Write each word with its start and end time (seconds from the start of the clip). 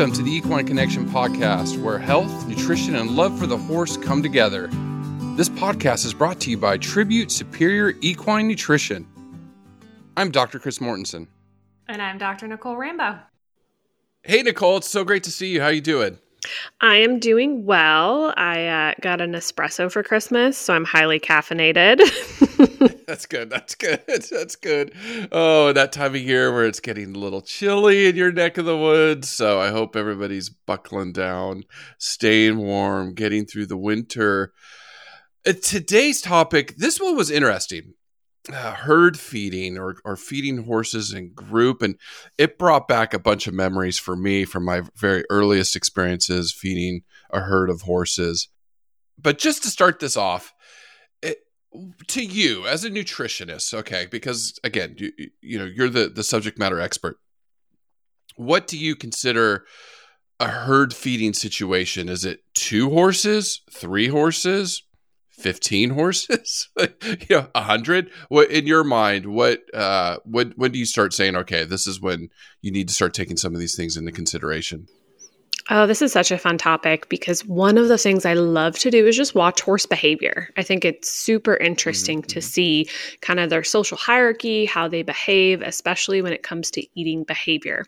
Welcome 0.00 0.16
to 0.16 0.22
the 0.22 0.34
Equine 0.34 0.66
Connection 0.66 1.06
podcast, 1.10 1.76
where 1.76 1.98
health, 1.98 2.48
nutrition, 2.48 2.96
and 2.96 3.10
love 3.10 3.38
for 3.38 3.46
the 3.46 3.58
horse 3.58 3.98
come 3.98 4.22
together. 4.22 4.68
This 5.36 5.50
podcast 5.50 6.06
is 6.06 6.14
brought 6.14 6.40
to 6.40 6.50
you 6.50 6.56
by 6.56 6.78
Tribute 6.78 7.30
Superior 7.30 7.92
Equine 8.00 8.48
Nutrition. 8.48 9.06
I'm 10.16 10.30
Dr. 10.30 10.58
Chris 10.58 10.78
Mortensen. 10.78 11.26
And 11.86 12.00
I'm 12.00 12.16
Dr. 12.16 12.48
Nicole 12.48 12.78
Rambo. 12.78 13.18
Hey, 14.22 14.40
Nicole, 14.40 14.78
it's 14.78 14.88
so 14.88 15.04
great 15.04 15.22
to 15.24 15.30
see 15.30 15.48
you. 15.48 15.60
How 15.60 15.68
you 15.68 15.82
doing? 15.82 16.16
I 16.80 16.96
am 16.96 17.18
doing 17.18 17.64
well. 17.64 18.32
I 18.36 18.66
uh, 18.66 18.94
got 19.00 19.20
an 19.20 19.32
espresso 19.32 19.90
for 19.90 20.02
Christmas, 20.02 20.56
so 20.56 20.74
I'm 20.74 20.84
highly 20.84 21.20
caffeinated. 21.20 22.00
that's 23.06 23.26
good. 23.26 23.50
That's 23.50 23.74
good. 23.74 24.02
That's 24.06 24.56
good. 24.56 24.92
Oh, 25.32 25.72
that 25.72 25.92
time 25.92 26.14
of 26.14 26.20
year 26.20 26.52
where 26.52 26.66
it's 26.66 26.80
getting 26.80 27.14
a 27.14 27.18
little 27.18 27.42
chilly 27.42 28.06
in 28.06 28.16
your 28.16 28.32
neck 28.32 28.58
of 28.58 28.64
the 28.64 28.76
woods. 28.76 29.28
So 29.28 29.60
I 29.60 29.68
hope 29.70 29.96
everybody's 29.96 30.48
buckling 30.48 31.12
down, 31.12 31.64
staying 31.98 32.58
warm, 32.58 33.14
getting 33.14 33.46
through 33.46 33.66
the 33.66 33.76
winter. 33.76 34.52
Uh, 35.46 35.52
today's 35.52 36.20
topic, 36.20 36.76
this 36.76 37.00
one 37.00 37.16
was 37.16 37.30
interesting 37.30 37.94
uh, 38.48 38.72
herd 38.72 39.18
feeding 39.18 39.76
or, 39.76 39.96
or 40.04 40.16
feeding 40.16 40.64
horses 40.64 41.12
in 41.12 41.32
group 41.32 41.82
and 41.82 41.96
it 42.38 42.58
brought 42.58 42.88
back 42.88 43.12
a 43.12 43.18
bunch 43.18 43.46
of 43.46 43.54
memories 43.54 43.98
for 43.98 44.16
me 44.16 44.44
from 44.44 44.64
my 44.64 44.82
very 44.96 45.24
earliest 45.30 45.76
experiences 45.76 46.52
feeding 46.52 47.02
a 47.30 47.40
herd 47.40 47.68
of 47.68 47.82
horses. 47.82 48.48
But 49.18 49.38
just 49.38 49.62
to 49.64 49.68
start 49.68 50.00
this 50.00 50.16
off 50.16 50.54
it, 51.20 51.38
to 52.08 52.24
you 52.24 52.66
as 52.66 52.84
a 52.84 52.90
nutritionist 52.90 53.74
okay 53.74 54.06
because 54.10 54.58
again 54.64 54.96
you, 54.98 55.12
you 55.40 55.58
know 55.58 55.66
you're 55.66 55.90
the, 55.90 56.08
the 56.08 56.24
subject 56.24 56.58
matter 56.58 56.80
expert 56.80 57.18
what 58.36 58.66
do 58.66 58.78
you 58.78 58.96
consider 58.96 59.64
a 60.38 60.48
herd 60.48 60.94
feeding 60.94 61.34
situation? 61.34 62.08
Is 62.08 62.24
it 62.24 62.40
two 62.54 62.90
horses 62.90 63.60
three 63.70 64.08
horses 64.08 64.82
15 65.40 65.90
horses 65.90 66.68
you 66.78 67.26
know 67.30 67.48
100 67.54 68.10
what 68.28 68.50
in 68.50 68.66
your 68.66 68.84
mind 68.84 69.26
what 69.26 69.62
uh 69.74 70.18
when 70.24 70.52
when 70.52 70.72
do 70.72 70.78
you 70.78 70.86
start 70.86 71.12
saying 71.12 71.36
okay 71.36 71.64
this 71.64 71.86
is 71.86 72.00
when 72.00 72.28
you 72.62 72.70
need 72.70 72.88
to 72.88 72.94
start 72.94 73.14
taking 73.14 73.36
some 73.36 73.54
of 73.54 73.60
these 73.60 73.76
things 73.76 73.96
into 73.96 74.12
consideration 74.12 74.86
Oh, 75.72 75.86
this 75.86 76.02
is 76.02 76.10
such 76.12 76.32
a 76.32 76.38
fun 76.38 76.58
topic 76.58 77.08
because 77.08 77.46
one 77.46 77.78
of 77.78 77.86
the 77.86 77.98
things 77.98 78.26
I 78.26 78.32
love 78.32 78.76
to 78.80 78.90
do 78.90 79.06
is 79.06 79.16
just 79.16 79.36
watch 79.36 79.60
horse 79.60 79.86
behavior. 79.86 80.48
I 80.56 80.64
think 80.64 80.84
it's 80.84 81.08
super 81.08 81.56
interesting 81.56 82.22
mm-hmm. 82.22 82.28
to 82.28 82.42
see 82.42 82.88
kind 83.20 83.38
of 83.38 83.50
their 83.50 83.62
social 83.62 83.96
hierarchy, 83.96 84.64
how 84.64 84.88
they 84.88 85.02
behave, 85.02 85.62
especially 85.62 86.22
when 86.22 86.32
it 86.32 86.42
comes 86.42 86.72
to 86.72 86.84
eating 86.98 87.22
behavior 87.22 87.84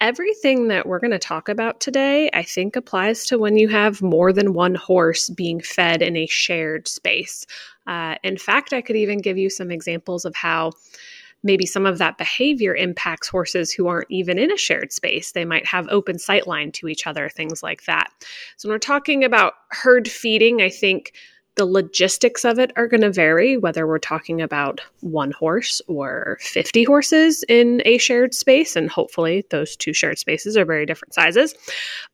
everything 0.00 0.68
that 0.68 0.86
we're 0.86 0.98
going 0.98 1.10
to 1.12 1.18
talk 1.18 1.48
about 1.48 1.80
today, 1.80 2.30
I 2.32 2.42
think, 2.42 2.76
applies 2.76 3.26
to 3.26 3.38
when 3.38 3.56
you 3.56 3.68
have 3.68 4.02
more 4.02 4.32
than 4.32 4.52
one 4.52 4.74
horse 4.74 5.30
being 5.30 5.60
fed 5.60 6.02
in 6.02 6.16
a 6.16 6.26
shared 6.26 6.88
space. 6.88 7.46
Uh, 7.86 8.16
in 8.22 8.36
fact, 8.36 8.72
I 8.72 8.82
could 8.82 8.96
even 8.96 9.20
give 9.20 9.38
you 9.38 9.48
some 9.48 9.70
examples 9.70 10.24
of 10.24 10.34
how 10.34 10.72
maybe 11.42 11.64
some 11.64 11.86
of 11.86 11.98
that 11.98 12.18
behavior 12.18 12.74
impacts 12.74 13.28
horses 13.28 13.70
who 13.70 13.86
aren't 13.86 14.10
even 14.10 14.38
in 14.38 14.50
a 14.50 14.56
shared 14.56 14.92
space. 14.92 15.32
They 15.32 15.44
might 15.44 15.66
have 15.66 15.86
open 15.88 16.18
sight 16.18 16.46
line 16.46 16.72
to 16.72 16.88
each 16.88 17.06
other, 17.06 17.28
things 17.28 17.62
like 17.62 17.84
that. 17.84 18.10
So, 18.56 18.68
when 18.68 18.74
we're 18.74 18.80
talking 18.80 19.24
about 19.24 19.54
herd 19.70 20.08
feeding, 20.08 20.60
I 20.60 20.70
think 20.70 21.12
the 21.56 21.66
logistics 21.66 22.44
of 22.44 22.58
it 22.58 22.70
are 22.76 22.86
going 22.86 23.00
to 23.00 23.10
vary, 23.10 23.56
whether 23.56 23.86
we're 23.86 23.98
talking 23.98 24.40
about 24.40 24.80
one 25.00 25.32
horse 25.32 25.80
or 25.88 26.38
50 26.40 26.84
horses 26.84 27.44
in 27.48 27.82
a 27.84 27.98
shared 27.98 28.34
space. 28.34 28.76
And 28.76 28.90
hopefully, 28.90 29.44
those 29.50 29.74
two 29.74 29.92
shared 29.92 30.18
spaces 30.18 30.56
are 30.56 30.66
very 30.66 30.86
different 30.86 31.14
sizes. 31.14 31.54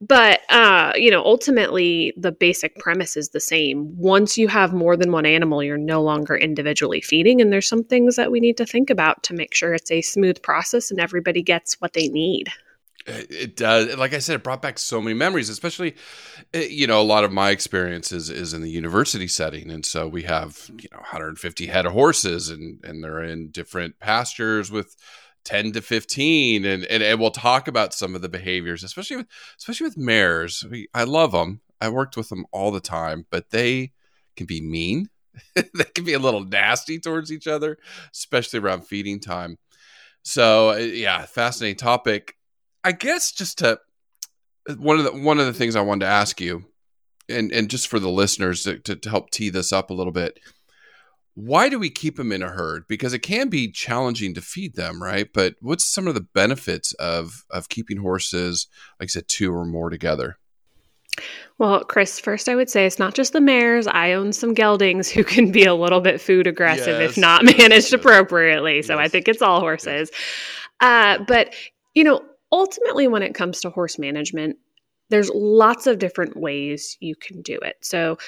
But, 0.01 0.41
uh, 0.49 0.93
you 0.97 1.11
know, 1.11 1.25
ultimately, 1.25 2.15
the 2.17 2.33
basic 2.33 2.77
premise 2.79 3.17
is 3.17 3.31
the 3.31 3.41
same. 3.41 3.97
Once 3.99 4.39
you 4.39 4.47
have 4.49 4.73
more 4.73 4.97
than 4.97 5.13
one 5.13 5.27
animal, 5.27 5.63
you're 5.63 5.77
no 5.77 6.03
longer 6.03 6.37
individually 6.37 7.01
feeding. 7.01 7.41
And 7.41 7.53
there's 7.53 7.69
some 7.69 7.85
things 7.85 8.17
that 8.17 8.31
we 8.31 8.41
need 8.41 8.57
to 8.59 8.67
think 8.67 8.91
about 8.91 9.23
to 9.25 9.35
make 9.35 9.55
sure 9.55 9.75
it's 9.75 9.91
a 9.91 10.03
smooth 10.03 10.41
process 10.43 10.91
and 10.91 11.01
everybody 11.01 11.43
gets 11.43 11.81
what 11.81 11.95
they 11.95 12.09
need. 12.09 12.49
It 13.07 13.57
does. 13.57 13.97
Like 13.97 14.15
I 14.15 14.19
said, 14.19 14.37
it 14.37 14.45
brought 14.45 14.63
back 14.63 14.79
so 14.79 15.01
many 15.01 15.15
memories, 15.15 15.49
especially, 15.49 15.97
eh, 16.55 16.69
you 16.71 16.87
know, 16.87 17.01
a 17.01 17.03
lot 17.03 17.25
of 17.25 17.33
my 17.33 17.51
experiences 17.51 18.31
is 18.31 18.53
in 18.53 18.63
the 18.63 18.71
university 18.71 19.29
setting. 19.29 19.71
And 19.71 19.85
so 19.85 20.07
we 20.07 20.23
have, 20.23 20.71
you 20.79 20.89
know, 20.93 20.99
150 20.99 21.67
head 21.67 21.87
of 21.87 21.93
horses 21.93 22.49
and, 22.49 22.83
and 22.85 23.03
they're 23.03 23.23
in 23.23 23.51
different 23.51 23.99
pastures 23.99 24.71
with 24.71 24.97
10 25.45 25.73
to 25.73 25.83
15. 25.83 26.65
And, 26.65 26.85
and, 26.85 27.03
and 27.03 27.21
we'll 27.21 27.31
talk 27.31 27.67
about 27.67 27.95
some 27.95 28.15
of 28.15 28.23
the 28.23 28.29
behaviors, 28.29 28.85
especially 28.85 29.17
with, 29.17 29.27
especially 29.59 29.87
with 29.87 29.99
mares. 29.99 30.65
We, 30.71 30.89
I 30.95 31.05
love 31.05 31.33
them. 31.33 31.61
I 31.81 31.89
worked 31.89 32.17
with 32.17 32.29
them 32.29 32.47
all 32.53 32.71
the 32.71 32.81
time, 32.81 33.27
but 33.31 33.51
they 33.51 33.93
can 34.37 34.47
be 34.47 34.61
mean. 34.61 35.09
they 35.55 35.85
can 35.95 36.05
be 36.05 36.13
a 36.13 36.19
little 36.19 36.45
nasty 36.45 36.99
towards 36.99 37.33
each 37.33 37.49
other, 37.49 37.79
especially 38.13 38.61
around 38.61 38.87
feeding 38.87 39.19
time. 39.19 39.59
So 40.23 40.71
eh, 40.71 40.85
yeah, 40.85 41.27
fascinating 41.27 41.77
topic 41.77 42.37
I 42.85 42.93
guess 42.93 43.33
just 43.33 43.59
to 43.59 43.79
one 44.77 44.99
of 44.99 45.05
the 45.05 45.13
one 45.13 45.39
of 45.39 45.47
the 45.47 45.53
things 45.53 45.77
I 45.77 45.81
wanted 45.81 46.07
to 46.07 46.13
ask 46.13 46.41
you, 46.41 46.65
and 47.29 47.53
and 47.53 47.71
just 47.71 47.89
for 47.89 47.99
the 47.99 48.11
listeners 48.11 48.65
to, 48.65 48.79
to, 48.81 48.97
to 48.97 49.11
help 49.11 49.31
tee 49.31 49.51
this 49.51 49.73
up 49.73 49.91
a 49.91 49.95
little 49.95 50.13
bit, 50.13 50.39
why 51.35 51.69
do 51.69 51.79
we 51.79 51.91
keep 51.91 52.17
them 52.17 52.33
in 52.33 52.43
a 52.43 52.49
herd? 52.49 52.85
Because 52.89 53.13
it 53.13 53.21
can 53.21 53.49
be 53.49 53.71
challenging 53.71 54.35
to 54.35 54.41
feed 54.41 54.75
them, 54.75 55.03
right? 55.03 55.29
But 55.33 55.55
what's 55.61 55.85
some 55.85 56.07
of 56.07 56.15
the 56.15 56.21
benefits 56.21 56.93
of 56.95 57.45
of 57.51 57.69
keeping 57.69 57.99
horses, 57.99 58.67
like 59.01 59.07
I 59.07 59.11
said, 59.11 59.29
two 59.29 59.53
or 59.53 59.65
more 59.65 59.91
together? 59.91 60.39
Well, 61.59 61.85
Chris, 61.85 62.19
first 62.19 62.49
I 62.49 62.55
would 62.55 62.71
say 62.71 62.87
it's 62.87 62.99
not 62.99 63.15
just 63.15 63.33
the 63.33 63.41
mares. 63.41 63.87
I 63.87 64.13
own 64.13 64.33
some 64.33 64.55
geldings 64.55 65.11
who 65.11 65.25
can 65.25 65.53
be 65.53 65.65
a 65.65 65.75
little 65.75 66.01
bit 66.01 66.21
food 66.21 66.47
aggressive 66.47 67.01
yes, 67.01 67.11
if 67.11 67.19
not 67.19 67.45
managed 67.45 67.71
yes, 67.71 67.93
appropriately. 67.93 68.83
So 68.83 68.95
yes, 68.95 69.05
I 69.05 69.09
think 69.09 69.29
it's 69.29 69.43
all 69.43 69.61
horses. 69.61 70.11
Uh, 70.81 71.19
but 71.27 71.55
you 71.95 72.05
know, 72.05 72.23
ultimately, 72.53 73.09
when 73.09 73.23
it 73.23 73.35
comes 73.35 73.61
to 73.61 73.71
horse 73.71 73.99
management, 73.99 74.57
there's 75.11 75.31
lots 75.35 75.87
of 75.87 75.99
different 75.99 76.37
ways 76.37 76.97
you 77.01 77.17
can 77.17 77.43
do 77.43 77.59
it. 77.59 77.77
So 77.81 78.19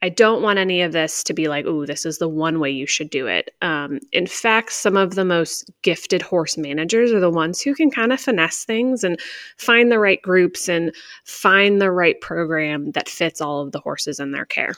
I 0.00 0.08
don't 0.08 0.42
want 0.42 0.60
any 0.60 0.82
of 0.82 0.92
this 0.92 1.24
to 1.24 1.34
be 1.34 1.48
like, 1.48 1.66
oh, 1.66 1.84
this 1.84 2.06
is 2.06 2.18
the 2.18 2.28
one 2.28 2.60
way 2.60 2.70
you 2.70 2.86
should 2.86 3.10
do 3.10 3.26
it. 3.26 3.50
Um, 3.62 3.98
in 4.12 4.28
fact, 4.28 4.72
some 4.72 4.96
of 4.96 5.16
the 5.16 5.24
most 5.24 5.68
gifted 5.82 6.22
horse 6.22 6.56
managers 6.56 7.12
are 7.12 7.18
the 7.18 7.30
ones 7.30 7.60
who 7.60 7.74
can 7.74 7.90
kind 7.90 8.12
of 8.12 8.20
finesse 8.20 8.64
things 8.64 9.02
and 9.02 9.18
find 9.56 9.90
the 9.90 9.98
right 9.98 10.22
groups 10.22 10.68
and 10.68 10.94
find 11.24 11.80
the 11.80 11.90
right 11.90 12.20
program 12.20 12.92
that 12.92 13.08
fits 13.08 13.40
all 13.40 13.60
of 13.60 13.72
the 13.72 13.80
horses 13.80 14.20
in 14.20 14.30
their 14.30 14.46
care. 14.46 14.74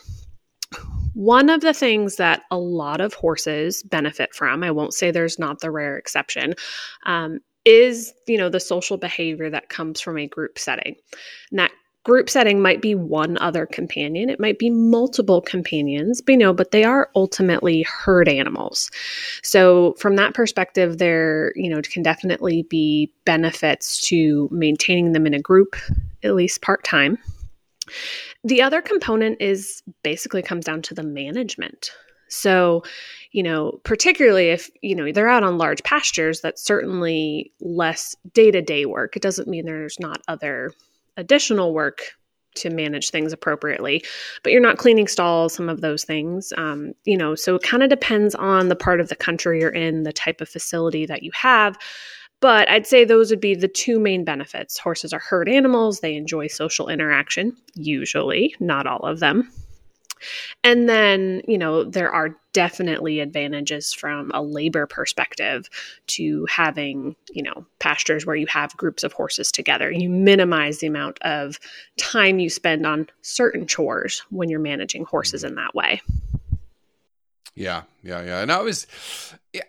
One 1.12 1.50
of 1.50 1.60
the 1.60 1.74
things 1.74 2.16
that 2.16 2.44
a 2.50 2.56
lot 2.56 3.02
of 3.02 3.12
horses 3.12 3.82
benefit 3.82 4.32
from, 4.32 4.62
I 4.62 4.70
won't 4.70 4.94
say 4.94 5.10
there's 5.10 5.38
not 5.38 5.60
the 5.60 5.70
rare 5.70 5.98
exception, 5.98 6.54
um, 7.04 7.40
is 7.70 8.12
you 8.26 8.36
know 8.36 8.48
the 8.48 8.60
social 8.60 8.96
behavior 8.96 9.48
that 9.48 9.68
comes 9.68 10.00
from 10.00 10.18
a 10.18 10.26
group 10.26 10.58
setting. 10.58 10.96
And 11.50 11.58
that 11.58 11.70
group 12.02 12.30
setting 12.30 12.60
might 12.62 12.80
be 12.80 12.94
one 12.94 13.36
other 13.38 13.66
companion. 13.66 14.30
It 14.30 14.40
might 14.40 14.58
be 14.58 14.70
multiple 14.70 15.40
companions 15.40 16.20
but 16.20 16.32
you 16.32 16.38
know 16.38 16.52
but 16.52 16.72
they 16.72 16.84
are 16.84 17.10
ultimately 17.14 17.82
herd 17.82 18.28
animals. 18.28 18.90
So 19.42 19.94
from 19.98 20.16
that 20.16 20.34
perspective 20.34 20.98
there 20.98 21.52
you 21.54 21.70
know 21.70 21.80
can 21.82 22.02
definitely 22.02 22.64
be 22.64 23.12
benefits 23.24 24.00
to 24.08 24.48
maintaining 24.50 25.12
them 25.12 25.26
in 25.26 25.34
a 25.34 25.40
group 25.40 25.76
at 26.24 26.34
least 26.34 26.62
part-time. 26.62 27.18
The 28.44 28.62
other 28.62 28.82
component 28.82 29.40
is 29.40 29.82
basically 30.02 30.42
comes 30.42 30.64
down 30.64 30.82
to 30.82 30.94
the 30.94 31.02
management. 31.02 31.92
So 32.28 32.84
you 33.32 33.42
know, 33.42 33.80
particularly 33.84 34.48
if, 34.48 34.70
you 34.82 34.94
know, 34.94 35.12
they're 35.12 35.28
out 35.28 35.44
on 35.44 35.58
large 35.58 35.82
pastures, 35.82 36.40
that's 36.40 36.62
certainly 36.62 37.52
less 37.60 38.16
day 38.32 38.50
to 38.50 38.60
day 38.60 38.86
work. 38.86 39.16
It 39.16 39.22
doesn't 39.22 39.48
mean 39.48 39.64
there's 39.64 40.00
not 40.00 40.20
other 40.28 40.72
additional 41.16 41.72
work 41.72 42.02
to 42.56 42.70
manage 42.70 43.10
things 43.10 43.32
appropriately, 43.32 44.02
but 44.42 44.52
you're 44.52 44.60
not 44.60 44.78
cleaning 44.78 45.06
stalls, 45.06 45.54
some 45.54 45.68
of 45.68 45.80
those 45.80 46.04
things. 46.04 46.52
Um, 46.56 46.92
you 47.04 47.16
know, 47.16 47.36
so 47.36 47.54
it 47.54 47.62
kind 47.62 47.82
of 47.82 47.90
depends 47.90 48.34
on 48.34 48.68
the 48.68 48.76
part 48.76 49.00
of 49.00 49.08
the 49.08 49.16
country 49.16 49.60
you're 49.60 49.70
in, 49.70 50.02
the 50.02 50.12
type 50.12 50.40
of 50.40 50.48
facility 50.48 51.06
that 51.06 51.22
you 51.22 51.30
have. 51.32 51.78
But 52.40 52.68
I'd 52.70 52.86
say 52.86 53.04
those 53.04 53.30
would 53.30 53.40
be 53.40 53.54
the 53.54 53.68
two 53.68 54.00
main 54.00 54.24
benefits. 54.24 54.78
Horses 54.78 55.12
are 55.12 55.20
herd 55.20 55.48
animals, 55.48 56.00
they 56.00 56.16
enjoy 56.16 56.48
social 56.48 56.88
interaction, 56.88 57.56
usually, 57.74 58.54
not 58.58 58.86
all 58.86 59.00
of 59.00 59.20
them. 59.20 59.48
And 60.64 60.88
then, 60.88 61.42
you 61.46 61.58
know, 61.58 61.84
there 61.84 62.12
are 62.12 62.36
definitely 62.52 63.20
advantages 63.20 63.92
from 63.92 64.30
a 64.34 64.42
labor 64.42 64.86
perspective 64.86 65.68
to 66.08 66.46
having, 66.50 67.16
you 67.30 67.42
know, 67.42 67.64
pastures 67.78 68.26
where 68.26 68.36
you 68.36 68.46
have 68.46 68.76
groups 68.76 69.04
of 69.04 69.12
horses 69.12 69.52
together. 69.52 69.90
You 69.90 70.08
minimize 70.08 70.78
the 70.78 70.86
amount 70.86 71.18
of 71.22 71.58
time 71.96 72.38
you 72.38 72.50
spend 72.50 72.86
on 72.86 73.08
certain 73.22 73.66
chores 73.66 74.22
when 74.30 74.48
you're 74.48 74.60
managing 74.60 75.04
horses 75.04 75.42
mm-hmm. 75.42 75.50
in 75.50 75.54
that 75.56 75.74
way. 75.74 76.00
Yeah, 77.54 77.82
yeah, 78.02 78.22
yeah. 78.22 78.40
And 78.40 78.50
I 78.50 78.60
was, 78.60 78.86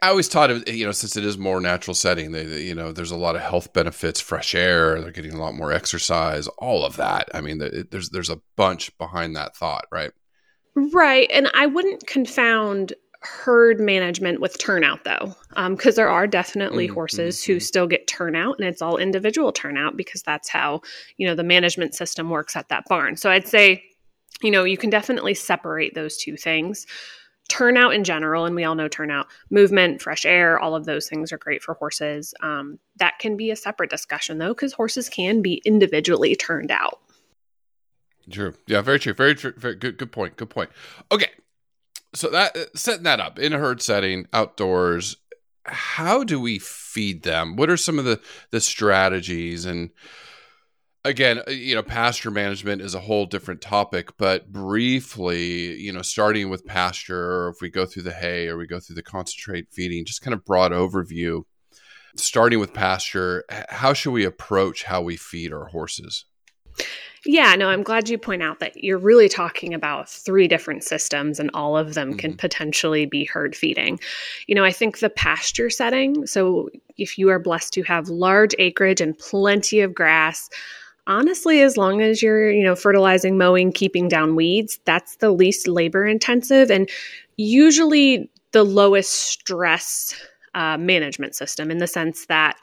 I 0.01 0.09
always 0.09 0.30
taught 0.30 0.51
it, 0.51 0.69
you 0.69 0.86
know, 0.86 0.92
since 0.92 1.18
it 1.18 1.25
is 1.25 1.38
more 1.38 1.59
natural 1.59 1.95
setting, 1.95 2.31
they, 2.31 2.45
they, 2.45 2.62
you 2.62 2.75
know, 2.75 2.92
there's 2.92 3.12
a 3.12 3.18
lot 3.18 3.36
of 3.36 3.42
health 3.42 3.74
benefits, 3.74 4.21
fresh 4.21 4.56
air, 4.56 5.01
they're 5.01 5.12
getting 5.12 5.33
a 5.33 5.42
lot 5.42 5.56
more 5.56 5.74
exercise, 5.74 6.48
all 6.59 6.86
of 6.86 6.95
that. 6.98 7.27
I 7.33 7.42
mean, 7.42 7.57
there's 7.89 8.09
there's 8.12 8.30
a 8.30 8.39
bunch 8.56 8.95
behind 8.98 9.36
that 9.36 9.57
thought, 9.57 9.88
right? 9.92 10.12
Right, 10.76 11.30
and 11.34 11.50
I 11.54 11.66
wouldn't 11.66 12.08
confound 12.08 12.94
herd 13.24 13.80
management 13.80 14.42
with 14.42 14.58
turnout 14.58 15.04
though 15.04 15.36
because 15.70 15.94
um, 15.94 15.96
there 15.96 16.10
are 16.10 16.26
definitely 16.26 16.88
mm-hmm. 16.88 16.96
horses 16.96 17.44
who 17.44 17.54
mm-hmm. 17.54 17.60
still 17.60 17.86
get 17.86 18.08
turnout 18.08 18.56
and 18.58 18.68
it's 18.68 18.82
all 18.82 18.98
individual 18.98 19.52
turnout 19.52 19.96
because 19.96 20.24
that's 20.24 20.50
how 20.50 20.82
you 21.18 21.28
know 21.28 21.36
the 21.36 21.44
management 21.44 21.94
system 21.94 22.32
works 22.32 22.56
at 22.56 22.68
that 22.70 22.84
barn 22.90 23.16
so 23.16 23.30
i'd 23.30 23.48
say 23.48 23.84
you 24.42 24.50
know 24.50 24.64
you 24.64 24.76
can 24.76 24.90
definitely 24.90 25.36
separate 25.36 25.94
those 25.94 26.18
two 26.18 26.36
things 26.36 26.88
turnout 27.52 27.94
in 27.94 28.06
general, 28.06 28.46
and 28.46 28.56
we 28.56 28.64
all 28.64 28.76
know 28.76 28.88
turnout, 28.88 29.28
movement, 29.50 30.02
fresh 30.02 30.26
air, 30.26 30.58
all 30.58 30.74
of 30.74 30.86
those 30.86 31.10
things 31.10 31.34
are 31.34 31.38
great 31.38 31.62
for 31.62 31.74
horses. 31.74 32.34
Um, 32.42 32.80
that 32.96 33.20
can 33.20 33.36
be 33.36 33.52
a 33.52 33.58
separate 33.58 33.90
discussion 33.90 34.38
though, 34.38 34.54
because 34.54 34.72
horses 34.72 35.10
can 35.10 35.42
be 35.42 35.62
individually 35.66 36.34
turned 36.34 36.72
out. 36.72 37.02
True. 38.31 38.54
Yeah, 38.68 38.81
very 38.81 39.00
true. 39.00 39.13
Very 39.13 39.36
true. 39.36 39.54
Very 39.57 39.75
good. 39.75 39.98
Good 39.98 40.12
point. 40.12 40.38
Good 40.38 40.50
point. 40.50 40.69
Okay. 41.12 41.30
So 42.13 42.30
that 42.30 42.56
uh, 42.56 42.66
setting 42.75 43.04
that 43.04 43.19
up 43.19 43.39
in 43.39 43.54
a 43.54 43.57
herd 43.57 43.81
setting, 43.81 44.28
outdoors, 44.33 45.18
how 45.66 46.24
do 46.24 46.39
we 46.39 46.60
feed 46.60 47.24
them? 47.24 47.56
What 47.56 47.69
are 47.69 47.78
some 47.78 48.00
of 48.00 48.06
the 48.06 48.19
the 48.51 48.62
strategies 48.62 49.66
and 49.66 49.92
again, 51.04 51.42
uh, 51.48 51.51
you 51.51 51.75
know, 51.75 51.83
pasture 51.83 52.31
management 52.31 52.81
is 52.81 52.95
a 52.95 53.00
whole 53.00 53.25
different 53.25 53.62
topic, 53.62 54.18
but 54.18 54.51
briefly, 54.51 55.75
you 55.80 55.92
know, 55.92 56.01
starting 56.01 56.50
with 56.50 56.66
pasture, 56.66 57.45
or 57.45 57.50
if 57.50 57.62
we 57.62 57.69
go 57.69 57.86
through 57.86 58.04
the 58.04 58.13
hay 58.13 58.48
or 58.48 58.57
we 58.57 58.68
go 58.68 58.80
through 58.80 58.95
the 58.95 59.04
concentrate 59.04 59.68
feeding, 59.72 60.06
just 60.06 60.22
kind 60.22 60.34
of 60.34 60.45
broad 60.45 60.72
overview. 60.72 61.44
Starting 62.18 62.60
with 62.60 62.74
pasture, 62.74 63.45
how 63.69 63.94
should 63.94 64.12
we 64.12 64.25
approach 64.25 64.84
how 64.84 65.01
we 65.01 65.16
feed 65.16 65.54
our 65.54 65.66
horses? 65.66 66.25
Yeah, 67.26 67.54
no, 67.56 67.70
I'm 67.70 67.84
glad 67.84 68.10
you 68.10 68.18
point 68.18 68.42
out 68.42 68.60
that 68.60 68.84
you're 68.84 68.98
really 68.98 69.30
talking 69.30 69.76
about 69.76 70.10
three 70.10 70.48
different 70.48 70.84
systems 70.84 71.40
and 71.40 71.52
all 71.54 71.78
of 71.78 71.94
them 71.94 72.10
mm-hmm. 72.10 72.18
can 72.18 72.34
potentially 72.36 73.06
be 73.06 73.26
herd 73.26 73.56
feeding. 73.56 74.00
You 74.48 74.56
know, 74.56 74.64
I 74.64 74.72
think 74.72 75.00
the 75.00 75.10
pasture 75.10 75.70
setting, 75.70 76.26
so 76.26 76.70
if 76.98 77.20
you 77.20 77.30
are 77.30 77.38
blessed 77.38 77.74
to 77.74 77.84
have 77.84 78.10
large 78.10 78.56
acreage 78.58 79.02
and 79.02 79.18
plenty 79.18 79.82
of 79.82 79.94
grass, 79.94 80.50
honestly 81.08 81.62
as 81.62 81.78
long 81.78 82.02
as 82.02 82.22
you're 82.22 82.52
you 82.52 82.64
know 82.64 82.76
fertilizing 82.76 83.36
mowing 83.36 83.72
keeping 83.72 84.08
down 84.08 84.36
weeds 84.36 84.80
that's 84.86 85.16
the 85.16 85.32
least 85.32 85.68
labor 85.68 86.06
intensive 86.06 86.70
and 86.70 86.88
usually 87.38 88.30
the 88.52 88.64
lowest 88.64 89.12
stress 89.12 90.14
uh, 90.54 90.78
management 90.78 91.34
system 91.34 91.72
in 91.72 91.80
the 91.80 91.88
sense 91.88 92.26
that 92.28 92.56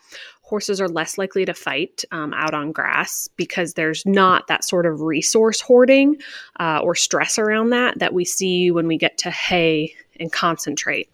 horses 0.49 0.81
are 0.81 0.89
less 0.89 1.19
likely 1.19 1.45
to 1.45 1.53
fight 1.53 2.05
um, 2.11 2.33
out 2.33 2.55
on 2.55 2.73
grass 2.73 3.29
because 3.37 3.75
there's 3.75 4.07
not 4.07 4.47
that 4.47 4.65
sort 4.65 4.87
of 4.87 5.03
resource 5.03 5.61
hoarding 5.61 6.17
uh, 6.59 6.81
or 6.83 6.95
stress 6.95 7.39
around 7.39 7.69
that 7.69 7.99
that 7.99 8.15
we 8.15 8.25
see 8.25 8.71
when 8.71 8.87
we 8.87 8.97
get 8.97 9.19
to 9.19 9.31
hay 9.31 9.93
and 10.19 10.33
concentrate. 10.33 11.09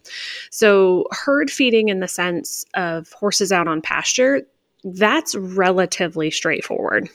So, 0.51 1.07
herd 1.11 1.51
feeding 1.51 1.89
in 1.89 1.99
the 1.99 2.07
sense 2.07 2.65
of 2.75 3.11
horses 3.11 3.51
out 3.51 3.67
on 3.67 3.81
pasture, 3.81 4.43
that's 4.85 5.35
relatively 5.35 6.31
straightforward. 6.31 7.09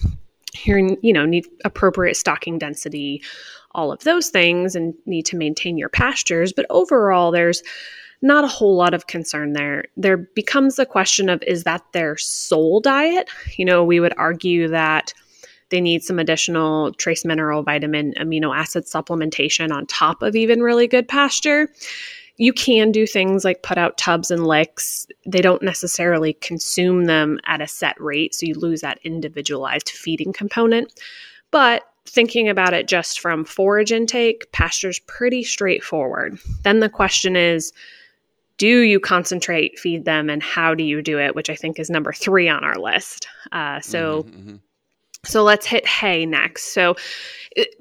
You 0.64 0.98
you 1.00 1.12
know 1.12 1.24
need 1.24 1.46
appropriate 1.64 2.16
stocking 2.16 2.58
density, 2.58 3.22
all 3.70 3.92
of 3.92 4.04
those 4.04 4.28
things, 4.28 4.74
and 4.74 4.92
need 5.06 5.24
to 5.26 5.36
maintain 5.36 5.78
your 5.78 5.88
pastures. 5.88 6.52
But 6.52 6.66
overall, 6.68 7.30
there's 7.30 7.62
not 8.22 8.44
a 8.44 8.48
whole 8.48 8.76
lot 8.76 8.94
of 8.94 9.06
concern 9.06 9.54
there. 9.54 9.84
There 9.96 10.16
becomes 10.16 10.78
a 10.78 10.86
question 10.86 11.28
of 11.28 11.42
is 11.46 11.64
that 11.64 11.84
their 11.92 12.16
sole 12.16 12.80
diet? 12.80 13.28
You 13.56 13.64
know, 13.64 13.84
we 13.84 14.00
would 14.00 14.14
argue 14.16 14.68
that 14.68 15.14
they 15.70 15.80
need 15.80 16.02
some 16.02 16.18
additional 16.18 16.92
trace 16.94 17.24
mineral, 17.24 17.62
vitamin, 17.62 18.12
amino 18.18 18.54
acid 18.54 18.84
supplementation 18.86 19.70
on 19.72 19.86
top 19.86 20.22
of 20.22 20.34
even 20.34 20.62
really 20.62 20.86
good 20.86 21.08
pasture 21.08 21.68
you 22.40 22.54
can 22.54 22.90
do 22.90 23.06
things 23.06 23.44
like 23.44 23.62
put 23.62 23.76
out 23.76 23.98
tubs 23.98 24.30
and 24.30 24.46
licks. 24.46 25.06
They 25.26 25.42
don't 25.42 25.62
necessarily 25.62 26.32
consume 26.32 27.04
them 27.04 27.38
at 27.44 27.60
a 27.60 27.68
set 27.68 28.00
rate, 28.00 28.34
so 28.34 28.46
you 28.46 28.54
lose 28.54 28.80
that 28.80 28.98
individualized 29.04 29.90
feeding 29.90 30.32
component. 30.32 30.90
But 31.50 31.82
thinking 32.06 32.48
about 32.48 32.72
it 32.72 32.88
just 32.88 33.20
from 33.20 33.44
forage 33.44 33.92
intake, 33.92 34.50
pasture's 34.52 35.00
pretty 35.00 35.44
straightforward. 35.44 36.38
Then 36.64 36.80
the 36.80 36.88
question 36.88 37.36
is, 37.36 37.74
do 38.60 38.80
you 38.80 39.00
concentrate 39.00 39.78
feed 39.78 40.04
them 40.04 40.28
and 40.28 40.42
how 40.42 40.74
do 40.74 40.84
you 40.84 41.00
do 41.00 41.18
it 41.18 41.34
which 41.34 41.48
i 41.48 41.54
think 41.54 41.78
is 41.78 41.88
number 41.88 42.12
three 42.12 42.48
on 42.48 42.62
our 42.62 42.76
list 42.76 43.26
uh, 43.52 43.80
so 43.80 44.24
mm-hmm, 44.24 44.38
mm-hmm. 44.38 44.56
so 45.24 45.42
let's 45.42 45.64
hit 45.64 45.86
hay 45.88 46.26
next 46.26 46.74
so 46.74 46.94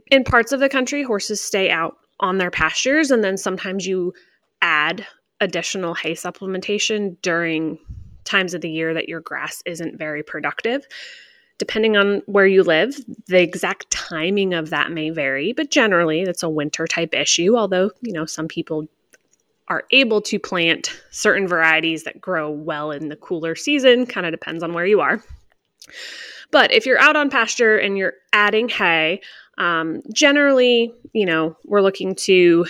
in 0.09 0.23
parts 0.23 0.53
of 0.53 0.61
the 0.61 0.69
country 0.69 1.03
horses 1.03 1.41
stay 1.41 1.69
out 1.69 1.97
on 2.21 2.37
their 2.37 2.51
pastures 2.51 3.11
and 3.11 3.23
then 3.23 3.37
sometimes 3.37 3.85
you 3.85 4.13
add 4.61 5.05
additional 5.41 5.93
hay 5.93 6.13
supplementation 6.13 7.15
during 7.21 7.77
times 8.29 8.53
of 8.53 8.61
the 8.61 8.69
year 8.69 8.93
that 8.93 9.09
your 9.09 9.19
grass 9.19 9.61
isn't 9.65 9.97
very 9.97 10.23
productive. 10.23 10.85
Depending 11.57 11.97
on 11.97 12.21
where 12.25 12.47
you 12.47 12.63
live, 12.63 12.95
the 13.27 13.41
exact 13.41 13.89
timing 13.91 14.53
of 14.53 14.69
that 14.69 14.91
may 14.91 15.09
vary, 15.09 15.51
but 15.51 15.71
generally 15.71 16.21
it's 16.21 16.43
a 16.43 16.49
winter 16.49 16.87
type 16.87 17.13
issue, 17.13 17.57
although, 17.57 17.91
you 18.01 18.13
know, 18.13 18.25
some 18.25 18.47
people 18.47 18.87
are 19.69 19.83
able 19.91 20.21
to 20.21 20.39
plant 20.39 20.89
certain 21.11 21.47
varieties 21.47 22.03
that 22.03 22.19
grow 22.19 22.49
well 22.49 22.91
in 22.91 23.09
the 23.09 23.15
cooler 23.15 23.55
season, 23.55 24.05
kind 24.05 24.25
of 24.25 24.31
depends 24.31 24.63
on 24.63 24.73
where 24.73 24.85
you 24.85 24.99
are. 24.99 25.23
But 26.51 26.71
if 26.71 26.85
you're 26.85 26.99
out 26.99 27.15
on 27.15 27.29
pasture 27.29 27.77
and 27.77 27.97
you're 27.97 28.13
adding 28.33 28.69
hay, 28.69 29.21
um, 29.59 30.01
generally, 30.11 30.93
you 31.13 31.25
know, 31.25 31.55
we're 31.65 31.81
looking 31.81 32.15
to 32.15 32.65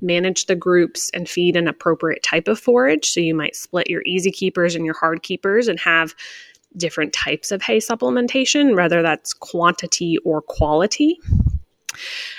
manage 0.00 0.46
the 0.46 0.54
groups 0.54 1.10
and 1.12 1.28
feed 1.28 1.56
an 1.56 1.68
appropriate 1.68 2.22
type 2.22 2.48
of 2.48 2.58
forage. 2.58 3.10
So 3.10 3.20
you 3.20 3.34
might 3.34 3.56
split 3.56 3.90
your 3.90 4.02
easy 4.06 4.30
keepers 4.30 4.74
and 4.74 4.84
your 4.84 4.94
hard 4.94 5.22
keepers 5.22 5.68
and 5.68 5.78
have 5.80 6.14
different 6.76 7.12
types 7.12 7.50
of 7.50 7.60
hay 7.62 7.78
supplementation, 7.78 8.76
whether 8.76 9.02
that's 9.02 9.34
quantity 9.34 10.18
or 10.24 10.40
quality. 10.40 11.18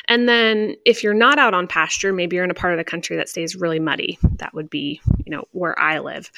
And 0.07 0.27
then 0.27 0.75
if 0.85 1.03
you're 1.03 1.13
not 1.13 1.39
out 1.39 1.53
on 1.53 1.67
pasture, 1.67 2.13
maybe 2.13 2.35
you're 2.35 2.45
in 2.45 2.51
a 2.51 2.55
part 2.55 2.73
of 2.73 2.77
the 2.77 2.83
country 2.83 3.15
that 3.17 3.29
stays 3.29 3.55
really 3.55 3.79
muddy. 3.79 4.17
That 4.37 4.53
would 4.53 4.69
be, 4.69 5.01
you 5.25 5.31
know, 5.31 5.43
where 5.51 5.77
I 5.79 5.99
live. 5.99 6.31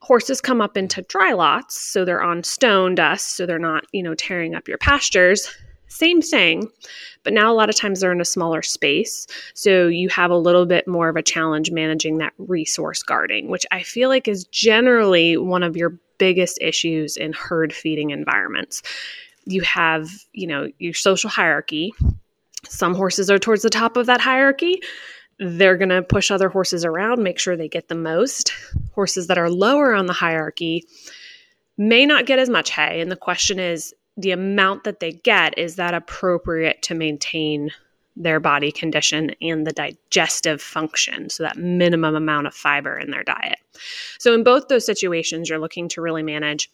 Horses 0.00 0.40
come 0.40 0.60
up 0.60 0.76
into 0.76 1.02
dry 1.02 1.32
lots, 1.32 1.80
so 1.80 2.04
they're 2.04 2.22
on 2.22 2.44
stone 2.44 2.94
dust, 2.94 3.36
so 3.36 3.46
they're 3.46 3.58
not, 3.58 3.84
you 3.92 4.02
know, 4.02 4.14
tearing 4.14 4.54
up 4.54 4.68
your 4.68 4.78
pastures. 4.78 5.50
Same 5.88 6.20
thing, 6.20 6.68
but 7.22 7.32
now 7.32 7.50
a 7.50 7.54
lot 7.54 7.70
of 7.70 7.76
times 7.76 8.00
they're 8.00 8.12
in 8.12 8.20
a 8.20 8.24
smaller 8.24 8.60
space. 8.60 9.26
So 9.54 9.86
you 9.86 10.08
have 10.10 10.30
a 10.30 10.36
little 10.36 10.66
bit 10.66 10.86
more 10.86 11.08
of 11.08 11.16
a 11.16 11.22
challenge 11.22 11.70
managing 11.70 12.18
that 12.18 12.34
resource 12.38 13.02
guarding, 13.02 13.48
which 13.48 13.64
I 13.70 13.82
feel 13.82 14.08
like 14.08 14.28
is 14.28 14.44
generally 14.44 15.36
one 15.36 15.62
of 15.62 15.76
your 15.76 15.98
biggest 16.18 16.58
issues 16.60 17.16
in 17.16 17.32
herd 17.32 17.72
feeding 17.72 18.10
environments. 18.10 18.82
You 19.44 19.62
have, 19.62 20.10
you 20.32 20.46
know, 20.46 20.70
your 20.78 20.94
social 20.94 21.30
hierarchy. 21.30 21.94
Some 22.68 22.94
horses 22.94 23.30
are 23.30 23.38
towards 23.38 23.62
the 23.62 23.70
top 23.70 23.96
of 23.96 24.06
that 24.06 24.20
hierarchy. 24.20 24.82
They're 25.38 25.76
going 25.76 25.90
to 25.90 26.02
push 26.02 26.30
other 26.30 26.48
horses 26.48 26.84
around, 26.84 27.22
make 27.22 27.38
sure 27.38 27.56
they 27.56 27.68
get 27.68 27.88
the 27.88 27.94
most. 27.94 28.52
Horses 28.94 29.26
that 29.26 29.38
are 29.38 29.50
lower 29.50 29.94
on 29.94 30.06
the 30.06 30.12
hierarchy 30.12 30.84
may 31.76 32.06
not 32.06 32.26
get 32.26 32.38
as 32.38 32.48
much 32.48 32.70
hay. 32.70 33.00
And 33.00 33.10
the 33.10 33.16
question 33.16 33.58
is, 33.58 33.94
the 34.16 34.30
amount 34.30 34.84
that 34.84 35.00
they 35.00 35.12
get 35.12 35.58
is 35.58 35.76
that 35.76 35.94
appropriate 35.94 36.80
to 36.82 36.94
maintain 36.94 37.70
their 38.16 38.40
body 38.40 38.72
condition 38.72 39.32
and 39.42 39.66
the 39.66 39.72
digestive 39.72 40.62
function 40.62 41.28
so 41.28 41.42
that 41.42 41.58
minimum 41.58 42.14
amount 42.14 42.46
of 42.46 42.54
fiber 42.54 42.98
in 42.98 43.10
their 43.10 43.22
diet 43.22 43.58
so 44.18 44.32
in 44.32 44.42
both 44.42 44.68
those 44.68 44.86
situations 44.86 45.50
you're 45.50 45.58
looking 45.58 45.86
to 45.86 46.00
really 46.00 46.22
manage 46.22 46.70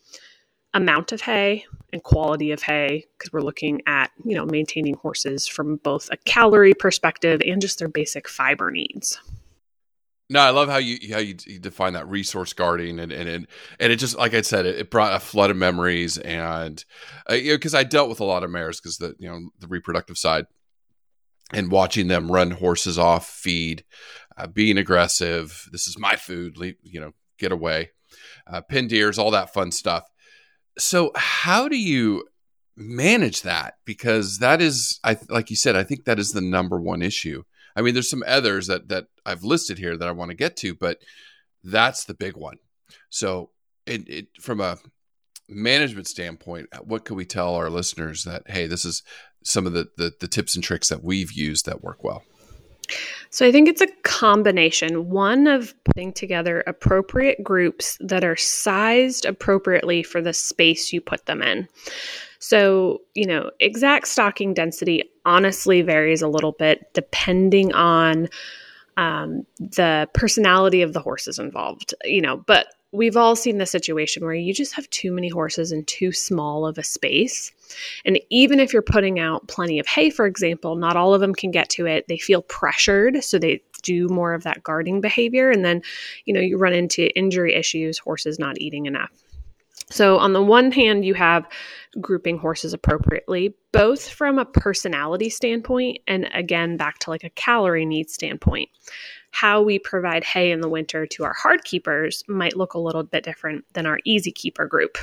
amount 0.74 1.12
of 1.12 1.20
hay 1.20 1.64
and 1.92 2.02
quality 2.02 2.50
of 2.50 2.62
hay 2.62 3.04
because 3.16 3.32
we're 3.32 3.42
looking 3.42 3.82
at 3.86 4.10
you 4.24 4.34
know 4.34 4.46
maintaining 4.46 4.94
horses 4.94 5.46
from 5.46 5.76
both 5.76 6.08
a 6.10 6.16
calorie 6.18 6.74
perspective 6.74 7.40
and 7.46 7.60
just 7.60 7.78
their 7.78 7.88
basic 7.88 8.28
fiber 8.28 8.70
needs 8.70 9.18
no, 10.30 10.40
I 10.40 10.48
love 10.48 10.70
how 10.70 10.78
you 10.78 11.12
how 11.12 11.18
you, 11.18 11.36
you 11.46 11.58
define 11.58 11.92
that 11.92 12.08
resource 12.08 12.54
guarding 12.54 12.98
and 13.00 13.12
and 13.12 13.28
it, 13.28 13.46
and 13.78 13.92
it 13.92 13.96
just 13.96 14.16
like 14.16 14.32
I 14.32 14.40
said, 14.40 14.64
it, 14.64 14.78
it 14.78 14.90
brought 14.90 15.14
a 15.14 15.20
flood 15.20 15.50
of 15.50 15.58
memories 15.58 16.16
and 16.16 16.82
uh, 17.28 17.34
you 17.34 17.50
know 17.50 17.56
because 17.56 17.74
I 17.74 17.84
dealt 17.84 18.08
with 18.08 18.20
a 18.20 18.24
lot 18.24 18.42
of 18.42 18.48
mares 18.48 18.80
because 18.80 18.96
the 18.96 19.14
you 19.18 19.28
know 19.28 19.50
the 19.58 19.66
reproductive 19.66 20.16
side 20.16 20.46
and 21.52 21.70
watching 21.70 22.08
them 22.08 22.32
run 22.32 22.52
horses 22.52 22.98
off 22.98 23.28
feed, 23.28 23.84
uh, 24.36 24.46
being 24.46 24.78
aggressive. 24.78 25.68
This 25.70 25.86
is 25.86 25.98
my 25.98 26.16
food, 26.16 26.56
leave, 26.56 26.76
you 26.82 27.00
know, 27.00 27.12
get 27.38 27.52
away, 27.52 27.90
uh, 28.46 28.62
pin 28.62 28.88
deers, 28.88 29.18
all 29.18 29.32
that 29.32 29.52
fun 29.52 29.70
stuff. 29.70 30.08
So 30.78 31.12
how 31.14 31.68
do 31.68 31.76
you 31.78 32.24
manage 32.76 33.42
that? 33.42 33.74
Because 33.84 34.38
that 34.38 34.60
is, 34.62 34.98
I 35.04 35.16
like 35.28 35.50
you 35.50 35.56
said, 35.56 35.76
I 35.76 35.84
think 35.84 36.04
that 36.04 36.18
is 36.18 36.30
the 36.30 36.40
number 36.40 36.80
one 36.80 37.02
issue 37.02 37.42
I 37.74 37.82
mean, 37.82 37.94
there's 37.94 38.10
some 38.10 38.24
others 38.26 38.66
that 38.66 38.88
that 38.88 39.06
I've 39.24 39.44
listed 39.44 39.78
here 39.78 39.96
that 39.96 40.08
I 40.08 40.12
want 40.12 40.30
to 40.30 40.36
get 40.36 40.56
to, 40.58 40.74
but 40.74 40.98
that's 41.64 42.04
the 42.04 42.14
big 42.14 42.36
one. 42.36 42.56
So, 43.10 43.50
it, 43.86 44.08
it 44.08 44.26
from 44.40 44.60
a 44.60 44.78
management 45.48 46.06
standpoint, 46.06 46.68
what 46.82 47.04
can 47.04 47.16
we 47.16 47.24
tell 47.24 47.54
our 47.54 47.70
listeners 47.70 48.24
that 48.24 48.42
hey, 48.46 48.66
this 48.66 48.84
is 48.84 49.02
some 49.44 49.66
of 49.66 49.72
the, 49.72 49.88
the, 49.96 50.12
the 50.20 50.28
tips 50.28 50.54
and 50.54 50.62
tricks 50.62 50.88
that 50.88 51.02
we've 51.02 51.32
used 51.32 51.66
that 51.66 51.82
work 51.82 52.04
well? 52.04 52.22
So 53.30 53.46
I 53.46 53.52
think 53.52 53.68
it's 53.68 53.80
a 53.80 53.86
combination 54.02 55.08
one 55.08 55.46
of 55.46 55.74
putting 55.84 56.12
together 56.12 56.62
appropriate 56.66 57.42
groups 57.42 57.96
that 58.00 58.24
are 58.24 58.36
sized 58.36 59.24
appropriately 59.24 60.02
for 60.02 60.20
the 60.20 60.32
space 60.32 60.92
you 60.92 61.00
put 61.00 61.26
them 61.26 61.42
in. 61.42 61.68
So, 62.38 63.02
you 63.14 63.26
know, 63.26 63.50
exact 63.60 64.08
stocking 64.08 64.52
density 64.52 65.10
honestly 65.24 65.80
varies 65.82 66.22
a 66.22 66.28
little 66.28 66.52
bit 66.52 66.92
depending 66.92 67.72
on 67.72 68.28
um, 68.96 69.46
the 69.58 70.08
personality 70.12 70.82
of 70.82 70.92
the 70.92 71.00
horses 71.00 71.38
involved, 71.38 71.94
you 72.04 72.20
know, 72.20 72.36
but 72.36 72.66
we've 72.92 73.16
all 73.16 73.34
seen 73.34 73.58
the 73.58 73.66
situation 73.66 74.24
where 74.24 74.34
you 74.34 74.52
just 74.52 74.74
have 74.74 74.88
too 74.90 75.12
many 75.12 75.28
horses 75.28 75.72
in 75.72 75.84
too 75.84 76.12
small 76.12 76.66
of 76.66 76.76
a 76.76 76.82
space. 76.82 77.50
And 78.04 78.20
even 78.28 78.60
if 78.60 78.72
you're 78.72 78.82
putting 78.82 79.18
out 79.18 79.48
plenty 79.48 79.78
of 79.78 79.86
hay, 79.86 80.10
for 80.10 80.26
example, 80.26 80.76
not 80.76 80.96
all 80.96 81.14
of 81.14 81.20
them 81.20 81.34
can 81.34 81.50
get 81.50 81.70
to 81.70 81.86
it. 81.86 82.06
They 82.08 82.18
feel 82.18 82.42
pressured, 82.42 83.24
so 83.24 83.38
they 83.38 83.62
do 83.82 84.08
more 84.08 84.34
of 84.34 84.44
that 84.44 84.62
guarding 84.62 85.00
behavior. 85.00 85.50
And 85.50 85.64
then, 85.64 85.82
you 86.26 86.34
know, 86.34 86.40
you 86.40 86.58
run 86.58 86.74
into 86.74 87.16
injury 87.18 87.54
issues, 87.54 87.98
horses 87.98 88.38
not 88.38 88.60
eating 88.60 88.86
enough. 88.86 89.10
So, 89.90 90.18
on 90.18 90.32
the 90.32 90.42
one 90.42 90.70
hand, 90.70 91.04
you 91.04 91.14
have 91.14 91.46
grouping 92.00 92.38
horses 92.38 92.72
appropriately, 92.72 93.54
both 93.72 94.08
from 94.08 94.38
a 94.38 94.44
personality 94.44 95.28
standpoint 95.28 95.98
and 96.06 96.30
again, 96.32 96.76
back 96.76 96.98
to 97.00 97.10
like 97.10 97.24
a 97.24 97.30
calorie 97.30 97.84
need 97.84 98.08
standpoint 98.08 98.70
how 99.32 99.60
we 99.60 99.78
provide 99.78 100.22
hay 100.22 100.52
in 100.52 100.60
the 100.60 100.68
winter 100.68 101.06
to 101.06 101.24
our 101.24 101.32
hard 101.32 101.64
keepers 101.64 102.22
might 102.28 102.56
look 102.56 102.74
a 102.74 102.78
little 102.78 103.02
bit 103.02 103.24
different 103.24 103.64
than 103.72 103.86
our 103.86 103.98
easy 104.04 104.30
keeper 104.30 104.66
group. 104.66 104.98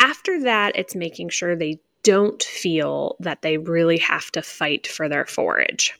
After 0.00 0.40
that, 0.42 0.72
it's 0.74 0.96
making 0.96 1.28
sure 1.28 1.54
they 1.54 1.78
don't 2.02 2.42
feel 2.42 3.16
that 3.20 3.42
they 3.42 3.58
really 3.58 3.98
have 3.98 4.30
to 4.32 4.42
fight 4.42 4.86
for 4.86 5.08
their 5.08 5.26
forage. 5.26 5.94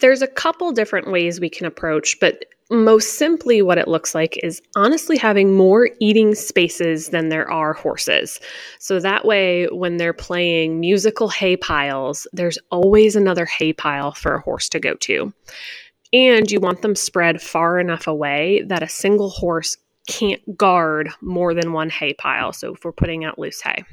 There's 0.00 0.22
a 0.22 0.26
couple 0.26 0.72
different 0.72 1.10
ways 1.10 1.38
we 1.38 1.50
can 1.50 1.66
approach, 1.66 2.18
but 2.18 2.46
most 2.70 3.18
simply, 3.18 3.60
what 3.60 3.76
it 3.76 3.86
looks 3.86 4.14
like 4.14 4.38
is 4.42 4.62
honestly 4.76 5.18
having 5.18 5.52
more 5.52 5.90
eating 6.00 6.34
spaces 6.34 7.10
than 7.10 7.28
there 7.28 7.50
are 7.50 7.74
horses. 7.74 8.40
So 8.78 8.98
that 8.98 9.26
way, 9.26 9.66
when 9.66 9.98
they're 9.98 10.14
playing 10.14 10.80
musical 10.80 11.28
hay 11.28 11.58
piles, 11.58 12.26
there's 12.32 12.56
always 12.70 13.14
another 13.14 13.44
hay 13.44 13.74
pile 13.74 14.12
for 14.12 14.34
a 14.34 14.40
horse 14.40 14.70
to 14.70 14.80
go 14.80 14.94
to 14.94 15.34
and 16.12 16.50
you 16.50 16.60
want 16.60 16.82
them 16.82 16.94
spread 16.94 17.40
far 17.40 17.78
enough 17.78 18.06
away 18.06 18.62
that 18.66 18.82
a 18.82 18.88
single 18.88 19.30
horse 19.30 19.76
can't 20.06 20.56
guard 20.56 21.10
more 21.20 21.54
than 21.54 21.72
one 21.72 21.90
hay 21.90 22.12
pile. 22.14 22.52
So 22.52 22.74
if 22.74 22.84
we're 22.84 22.92
putting 22.92 23.24
out 23.24 23.38
loose 23.38 23.60
hay. 23.60 23.84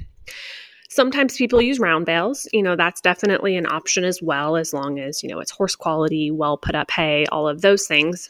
Sometimes 0.90 1.38
people 1.38 1.62
use 1.62 1.80
round 1.80 2.08
bales. 2.08 2.48
You 2.52 2.64
know, 2.64 2.76
that's 2.76 3.00
definitely 3.00 3.56
an 3.56 3.68
option 3.68 4.04
as 4.04 4.22
well, 4.22 4.56
as 4.56 4.74
long 4.74 5.00
as, 5.00 5.22
you 5.22 5.30
know, 5.30 5.40
it's 5.40 5.52
horse 5.52 5.76
quality, 5.76 6.32
well 6.32 6.58
put 6.58 6.74
up 6.74 6.90
hay, 6.90 7.26
all 7.32 7.48
of 7.48 7.62
those 7.62 7.86
things. 7.86 8.28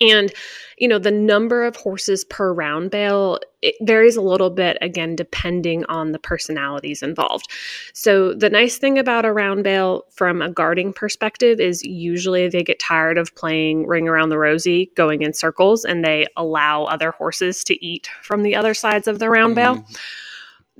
And, 0.00 0.32
you 0.76 0.88
know, 0.88 0.98
the 0.98 1.12
number 1.12 1.64
of 1.64 1.76
horses 1.76 2.24
per 2.24 2.52
round 2.52 2.90
bale 2.90 3.38
it 3.62 3.74
varies 3.82 4.16
a 4.16 4.22
little 4.22 4.50
bit, 4.50 4.78
again, 4.80 5.16
depending 5.16 5.84
on 5.86 6.12
the 6.12 6.18
personalities 6.18 7.02
involved. 7.02 7.46
So, 7.92 8.34
the 8.34 8.50
nice 8.50 8.78
thing 8.78 8.98
about 8.98 9.24
a 9.24 9.32
round 9.32 9.64
bale 9.64 10.04
from 10.10 10.42
a 10.42 10.50
guarding 10.50 10.92
perspective 10.92 11.60
is 11.60 11.82
usually 11.84 12.48
they 12.48 12.62
get 12.62 12.78
tired 12.78 13.18
of 13.18 13.34
playing 13.34 13.86
ring 13.86 14.08
around 14.08 14.28
the 14.28 14.38
rosy, 14.38 14.92
going 14.94 15.22
in 15.22 15.32
circles, 15.32 15.84
and 15.84 16.04
they 16.04 16.26
allow 16.36 16.84
other 16.84 17.10
horses 17.10 17.64
to 17.64 17.84
eat 17.84 18.08
from 18.22 18.42
the 18.42 18.54
other 18.54 18.74
sides 18.74 19.08
of 19.08 19.18
the 19.18 19.28
round 19.28 19.54
bale. 19.54 19.76
Mm-hmm. 19.76 19.94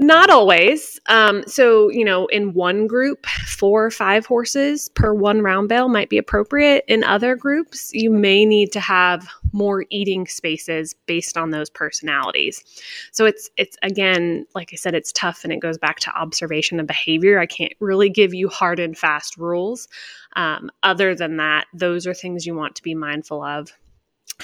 Not 0.01 0.31
always. 0.31 1.01
Um, 1.07 1.43
so, 1.49 1.89
you 1.89 2.05
know, 2.05 2.27
in 2.27 2.55
one 2.55 2.87
group, 2.87 3.27
four 3.27 3.85
or 3.85 3.91
five 3.91 4.27
horses 4.27 4.89
per 4.91 5.13
one 5.13 5.43
round 5.43 5.69
bale 5.69 5.89
might 5.89 6.09
be 6.09 6.19
appropriate. 6.19 6.85
In 6.87 7.03
other 7.03 7.35
groups, 7.35 7.91
you 7.93 8.09
may 8.09 8.47
need 8.47 8.71
to 8.73 8.81
have 8.81 9.27
more 9.53 9.87
eating 9.91 10.29
spaces 10.29 10.95
based 11.07 11.37
on 11.37 11.51
those 11.51 11.69
personalities. 11.69 12.63
So 13.11 13.27
it's 13.27 13.51
it's 13.57 13.77
again, 13.83 14.47
like 14.55 14.71
I 14.73 14.77
said, 14.77 14.95
it's 14.95 15.11
tough 15.11 15.43
and 15.43 15.53
it 15.53 15.59
goes 15.59 15.79
back 15.79 15.99
to 16.01 16.17
observation 16.17 16.79
and 16.79 16.87
behavior. 16.87 17.41
I 17.41 17.47
can't 17.47 17.73
really 17.81 18.09
give 18.09 18.33
you 18.33 18.49
hard 18.49 18.79
and 18.79 18.97
fast 18.97 19.37
rules. 19.37 19.89
Um, 20.37 20.71
other 20.85 21.17
than 21.17 21.39
that, 21.39 21.67
those 21.75 22.07
are 22.07 22.15
things 22.15 22.47
you 22.47 22.55
want 22.55 22.77
to 22.77 22.85
be 22.85 22.95
mindful 22.95 23.43
of 23.43 23.73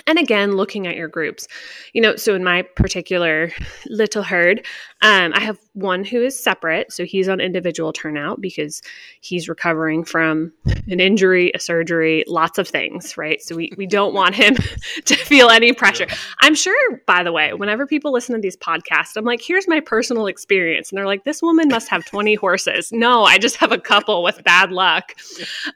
and 0.06 0.18
again 0.18 0.52
looking 0.52 0.86
at 0.86 0.96
your 0.96 1.08
groups 1.08 1.46
you 1.92 2.00
know 2.00 2.16
so 2.16 2.34
in 2.34 2.44
my 2.44 2.62
particular 2.62 3.50
little 3.86 4.22
herd 4.22 4.64
um, 5.02 5.32
i 5.34 5.40
have 5.40 5.58
one 5.74 6.04
who 6.04 6.22
is 6.22 6.40
separate. 6.40 6.92
So 6.92 7.04
he's 7.04 7.28
on 7.28 7.40
individual 7.40 7.92
turnout 7.92 8.40
because 8.40 8.80
he's 9.20 9.48
recovering 9.48 10.04
from 10.04 10.52
an 10.88 11.00
injury 11.00 11.50
a 11.54 11.58
surgery 11.58 12.24
lots 12.26 12.58
of 12.58 12.68
things 12.68 13.16
right? 13.16 13.42
So 13.42 13.56
we, 13.56 13.72
we 13.76 13.86
don't 13.86 14.14
want 14.14 14.34
him 14.34 14.54
to 15.04 15.16
feel 15.16 15.50
any 15.50 15.72
pressure. 15.72 16.06
I'm 16.40 16.54
sure 16.54 17.02
by 17.06 17.22
the 17.22 17.32
way 17.32 17.52
whenever 17.52 17.86
people 17.86 18.12
listen 18.12 18.34
to 18.34 18.40
these 18.40 18.56
podcasts 18.56 19.16
i'm 19.16 19.24
like 19.24 19.42
here's 19.42 19.68
my 19.68 19.80
personal 19.80 20.26
experience. 20.26 20.90
And 20.90 20.98
they're 20.98 21.06
like 21.06 21.24
this 21.24 21.42
woman 21.42 21.68
must 21.68 21.88
have 21.88 22.04
20 22.04 22.36
horses. 22.36 22.92
No 22.92 23.24
i 23.24 23.36
just 23.36 23.56
have 23.56 23.72
a 23.72 23.78
couple 23.78 24.22
with 24.22 24.42
bad 24.44 24.70
luck. 24.70 25.14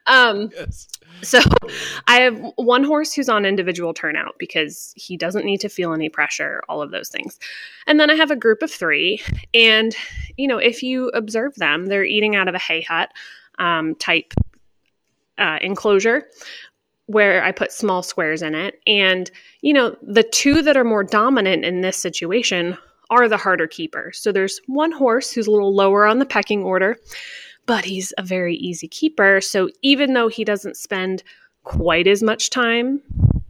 Um, 0.06 0.50
yes 0.54 0.88
so 1.22 1.40
I 2.06 2.20
have 2.20 2.40
one 2.56 2.84
horse 2.84 3.12
who's 3.12 3.28
on 3.28 3.44
individual 3.44 3.92
turnout 3.92 4.36
because 4.38 4.92
he 4.96 5.16
doesn't 5.16 5.44
need 5.44 5.60
to 5.62 5.68
feel 5.68 5.92
any 5.92 6.08
pressure, 6.08 6.62
all 6.68 6.82
of 6.82 6.90
those 6.90 7.08
things. 7.08 7.38
And 7.86 7.98
then 7.98 8.10
I 8.10 8.14
have 8.14 8.30
a 8.30 8.36
group 8.36 8.62
of 8.62 8.70
three. 8.70 9.20
And, 9.52 9.94
you 10.36 10.46
know, 10.46 10.58
if 10.58 10.82
you 10.82 11.08
observe 11.08 11.54
them, 11.56 11.86
they're 11.86 12.04
eating 12.04 12.36
out 12.36 12.48
of 12.48 12.54
a 12.54 12.58
hay 12.58 12.82
hut 12.82 13.10
um, 13.58 13.94
type 13.96 14.32
uh, 15.38 15.58
enclosure 15.60 16.24
where 17.06 17.42
I 17.42 17.52
put 17.52 17.72
small 17.72 18.02
squares 18.02 18.42
in 18.42 18.54
it. 18.54 18.80
And, 18.86 19.30
you 19.62 19.72
know, 19.72 19.96
the 20.02 20.22
two 20.22 20.62
that 20.62 20.76
are 20.76 20.84
more 20.84 21.02
dominant 21.02 21.64
in 21.64 21.80
this 21.80 21.96
situation 21.96 22.76
are 23.10 23.28
the 23.28 23.38
harder 23.38 23.66
keepers. 23.66 24.18
So 24.18 24.30
there's 24.30 24.60
one 24.66 24.92
horse 24.92 25.32
who's 25.32 25.46
a 25.46 25.50
little 25.50 25.74
lower 25.74 26.06
on 26.06 26.18
the 26.18 26.26
pecking 26.26 26.62
order 26.62 26.98
but 27.68 27.84
he's 27.84 28.14
a 28.16 28.22
very 28.22 28.56
easy 28.56 28.88
keeper. 28.88 29.42
So 29.42 29.68
even 29.82 30.14
though 30.14 30.28
he 30.28 30.42
doesn't 30.42 30.78
spend 30.78 31.22
quite 31.64 32.06
as 32.06 32.22
much 32.22 32.48
time 32.48 33.02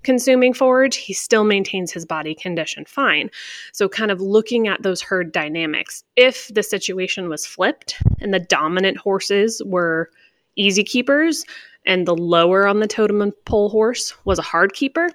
consuming 0.03 0.53
forage, 0.53 0.97
he 0.97 1.13
still 1.13 1.45
maintains 1.45 1.93
his 1.93 2.05
body 2.05 2.35
condition 2.35 2.85
fine. 2.85 3.31
So, 3.73 3.89
kind 3.89 4.11
of 4.11 4.21
looking 4.21 4.67
at 4.67 4.83
those 4.83 5.01
herd 5.01 5.31
dynamics. 5.31 6.03
If 6.17 6.49
the 6.53 6.65
situation 6.65 7.29
was 7.29 7.47
flipped 7.47 8.03
and 8.21 8.35
the 8.35 8.41
dominant 8.41 8.97
horses 8.97 9.63
were 9.65 10.11
easy 10.57 10.83
keepers 10.83 11.45
and 11.87 12.07
the 12.07 12.17
lower 12.17 12.67
on 12.67 12.81
the 12.81 12.89
totem 12.89 13.33
pole 13.45 13.69
horse 13.69 14.15
was 14.25 14.41
a 14.41 14.43
hard 14.43 14.73
keeper, 14.73 15.11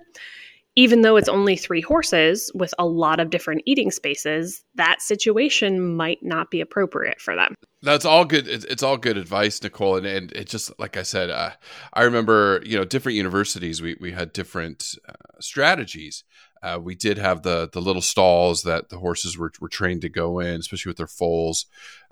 even 0.76 1.02
though 1.02 1.18
it's 1.18 1.30
only 1.30 1.56
three 1.56 1.82
horses 1.82 2.52
with 2.56 2.74
a 2.80 2.86
lot 2.86 3.20
of 3.20 3.30
different 3.30 3.62
eating 3.66 3.92
spaces, 3.92 4.64
that 4.76 5.02
situation 5.02 5.96
might 5.96 6.20
not 6.24 6.50
be 6.50 6.62
appropriate 6.62 7.22
for 7.22 7.36
them. 7.36 7.54
That's 7.82 8.06
all 8.06 8.26
good. 8.26 8.48
It's, 8.48 8.82
all 8.82 8.98
good 8.98 9.18
advice, 9.18 9.62
Nicole. 9.62 9.98
And, 9.98 10.06
and 10.06 10.32
it 10.32 10.48
just, 10.48 10.72
like 10.80 10.98
I 10.98 11.04
said, 11.04 11.30
uh, 11.30 11.52
I 11.94 12.04
remember, 12.04 12.62
you 12.66 12.78
know, 12.78 12.86
different 12.86 13.18
universities, 13.18 13.82
we, 13.82 13.98
we 14.00 14.14
had 14.14 14.34
different 14.34 14.96
uh, 15.08 15.14
strategies. 15.40 16.24
Uh, 16.64 16.80
we 16.82 16.96
did 16.96 17.18
have 17.18 17.44
the 17.44 17.70
the 17.74 17.82
little 17.82 18.02
stalls 18.02 18.64
that 18.64 18.88
the 18.88 19.00
horses 19.00 19.38
were, 19.38 19.52
were 19.60 19.68
trained 19.68 20.00
to 20.02 20.08
go 20.08 20.40
in, 20.40 20.62
especially 20.62 20.90
with 20.90 20.98
their 20.98 21.08
foals. 21.08 21.66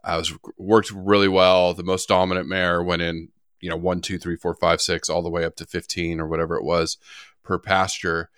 Uh, 0.04 0.18
was 0.20 0.38
worked 0.58 0.92
really 0.92 1.30
well. 1.30 1.74
The 1.74 1.84
most 1.84 2.10
dominant 2.10 2.50
mare 2.50 2.84
went 2.84 3.02
in, 3.02 3.30
you 3.62 3.70
know, 3.70 3.78
one, 3.78 4.02
two, 4.02 4.18
three, 4.18 4.36
four, 4.36 4.54
five, 4.54 4.82
six, 4.82 5.10
all 5.10 5.22
the 5.22 5.30
way 5.30 5.46
up 5.46 5.56
to 5.56 5.66
fifteen 5.66 6.20
or 6.20 6.28
whatever 6.28 6.58
it 6.58 6.66
was 6.66 6.98
per 7.44 7.60
pasture 7.60 8.30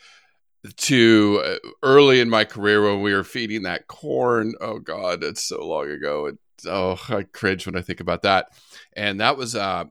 to 0.77 1.41
uh, 1.43 1.69
early 1.81 2.19
in 2.19 2.29
my 2.29 2.45
career 2.45 2.81
when 2.83 3.01
we 3.01 3.13
were 3.13 3.24
feeding 3.24 3.63
that 3.63 3.88
corn. 3.88 4.53
Oh 4.62 4.79
God, 4.79 5.24
it's 5.24 5.43
so 5.43 5.65
long 5.65 5.89
ago. 5.89 6.27
It, 6.27 6.38
oh, 6.67 7.00
I 7.10 7.24
cringe 7.24 7.65
when 7.65 7.75
I 7.75 7.81
think 7.81 8.00
about 8.00 8.22
that. 8.22 8.48
And 8.93 9.19
that 9.19 9.38
was 9.38 9.55
uh, 9.55 9.86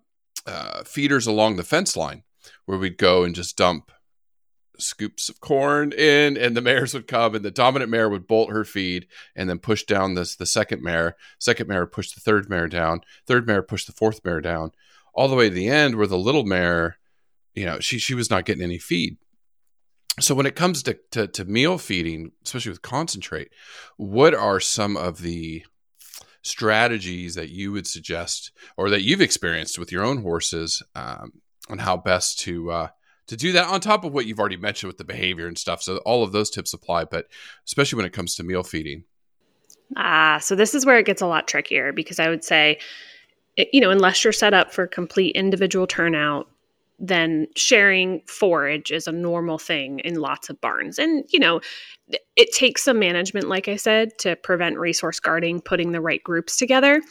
uh, 0.47 0.85
feeders 0.85 1.27
along 1.27 1.57
the 1.57 1.63
fence 1.63 1.97
line 1.97 2.23
where 2.65 2.79
we'd 2.79 2.99
go 2.99 3.25
and 3.25 3.35
just 3.35 3.57
dump 3.57 3.91
scoops 4.79 5.29
of 5.29 5.41
corn 5.41 5.93
in 5.93 6.37
and 6.37 6.57
the 6.57 6.61
mares 6.61 6.95
would 6.95 7.07
come 7.07 7.35
and 7.35 7.45
the 7.45 7.51
dominant 7.51 7.91
mare 7.91 8.09
would 8.09 8.27
bolt 8.27 8.51
her 8.51 8.65
feed 8.65 9.07
and 9.37 9.49
then 9.49 9.59
push 9.59 9.85
down 9.85 10.15
this 10.15 10.35
the 10.35 10.47
second 10.47 10.83
mare 10.83 11.15
second 11.39 11.69
mare 11.69 11.87
push 11.87 12.11
the 12.13 12.21
third 12.21 12.49
mare 12.49 12.67
down 12.67 13.01
third 13.27 13.47
mare 13.47 13.63
push 13.63 13.85
the 13.85 13.93
fourth 13.93 14.25
mare 14.25 14.41
down 14.41 14.73
all 15.15 15.29
the 15.29 15.37
way 15.37 15.49
to 15.49 15.55
the 15.55 15.69
end 15.69 15.95
where 15.95 16.07
the 16.07 16.19
little 16.19 16.45
mare 16.45 16.97
you 17.55 17.65
know 17.67 17.79
she 17.81 17.99
she 17.99 18.15
was 18.15 18.31
not 18.31 18.45
getting 18.45 18.63
any 18.63 18.79
feed 18.79 19.17
so 20.21 20.35
when 20.35 20.45
it 20.45 20.55
comes 20.55 20.83
to, 20.83 20.99
to, 21.11 21.27
to 21.27 21.45
meal 21.45 21.79
feeding 21.79 22.33
especially 22.45 22.71
with 22.71 22.83
concentrate 22.83 23.49
what 23.97 24.35
are 24.35 24.61
some 24.61 24.97
of 24.97 25.23
the 25.23 25.65
strategies 26.43 27.35
that 27.35 27.51
you 27.51 27.73
would 27.73 27.87
suggest 27.87 28.51
or 28.77 28.91
that 28.91 29.03
you've 29.03 29.21
experienced 29.21 29.79
with 29.79 29.93
your 29.93 30.05
own 30.05 30.23
horses 30.23 30.83
um, 30.95 31.33
on 31.69 31.79
how 31.79 31.97
best 31.97 32.39
to 32.41 32.71
uh, 32.71 32.89
to 33.29 33.37
do 33.37 33.53
that 33.53 33.69
on 33.69 33.81
top 33.81 34.05
of 34.05 34.13
what 34.13 34.27
you've 34.27 34.41
already 34.41 34.57
mentioned 34.57 34.89
with 34.89 34.99
the 34.99 35.05
behavior 35.05 35.47
and 35.47 35.57
stuff. 35.57 35.83
So 35.83 35.99
all 35.99 36.25
of 36.25 36.33
those 36.33 36.51
tips 36.51 36.75
apply, 36.75 37.05
but 37.05 37.27
especially 37.67 37.97
when 37.97 38.07
it 38.07 38.13
comes 38.13 38.35
to 38.35 38.43
meal 38.43 38.63
feeding. 38.63 39.05
Ah, 39.97 40.39
so 40.39 40.55
this 40.55 40.75
is 40.75 40.85
where 40.85 40.99
it 40.99 41.07
gets 41.07 41.23
a 41.23 41.27
lot 41.27 41.47
trickier 41.47 41.93
because 41.93 42.19
I 42.19 42.29
would 42.29 42.45
say, 42.45 42.79
you 43.57 43.81
know, 43.81 43.91
unless 43.91 44.25
you're 44.25 44.33
set 44.33 44.55
up 44.55 44.73
for 44.73 44.87
complete 44.87 45.37
individual 45.37 45.87
turnout, 45.87 46.49
then 47.03 47.49
sharing 47.57 48.23
forage 48.29 48.93
is 48.93 49.09
a 49.09 49.13
normal 49.13 49.59
thing 49.59 49.99
in 50.01 50.15
lots 50.15 50.49
of 50.49 50.61
barns. 50.61 51.01
And, 51.01 51.25
you 51.31 51.41
know, 51.41 51.61
it 52.37 52.53
takes 52.53 52.85
some 52.85 53.01
management, 53.01 53.49
like 53.49 53.67
I 53.67 53.75
said, 53.75 54.17
to 54.21 54.37
prevent 54.37 54.79
resource 54.79 55.19
guarding, 55.19 55.61
putting 55.61 55.91
the 55.91 56.01
right 56.01 56.23
groups 56.23 56.57
together. 56.57 57.03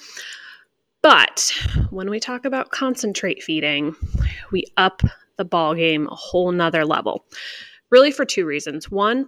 But 1.03 1.51
when 1.89 2.09
we 2.09 2.21
talk 2.21 2.45
about 2.45 2.71
concentrate 2.71 3.43
feeding, 3.43 3.93
we 4.51 4.65
up 4.77 5.01
the 5.37 5.43
ball 5.43 5.75
game 5.75 6.07
a 6.09 6.15
whole 6.15 6.53
nother 6.53 6.85
level. 6.85 7.25
Really 7.89 8.11
for 8.11 8.23
two 8.23 8.45
reasons. 8.45 8.89
One, 8.89 9.27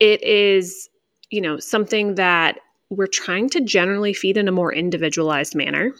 it 0.00 0.20
is, 0.24 0.88
you 1.30 1.40
know, 1.40 1.60
something 1.60 2.16
that 2.16 2.58
we're 2.90 3.06
trying 3.06 3.48
to 3.50 3.60
generally 3.60 4.14
feed 4.14 4.36
in 4.36 4.48
a 4.48 4.52
more 4.52 4.72
individualized 4.72 5.54
manner. 5.54 5.92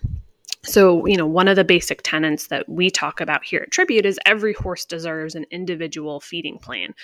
So, 0.64 1.06
you 1.06 1.16
know, 1.16 1.26
one 1.26 1.48
of 1.48 1.56
the 1.56 1.64
basic 1.64 2.02
tenets 2.02 2.46
that 2.46 2.68
we 2.68 2.88
talk 2.88 3.20
about 3.20 3.44
here 3.44 3.62
at 3.62 3.72
Tribute 3.72 4.06
is 4.06 4.20
every 4.24 4.52
horse 4.52 4.84
deserves 4.84 5.34
an 5.34 5.44
individual 5.50 6.20
feeding 6.20 6.58
plan. 6.58 6.94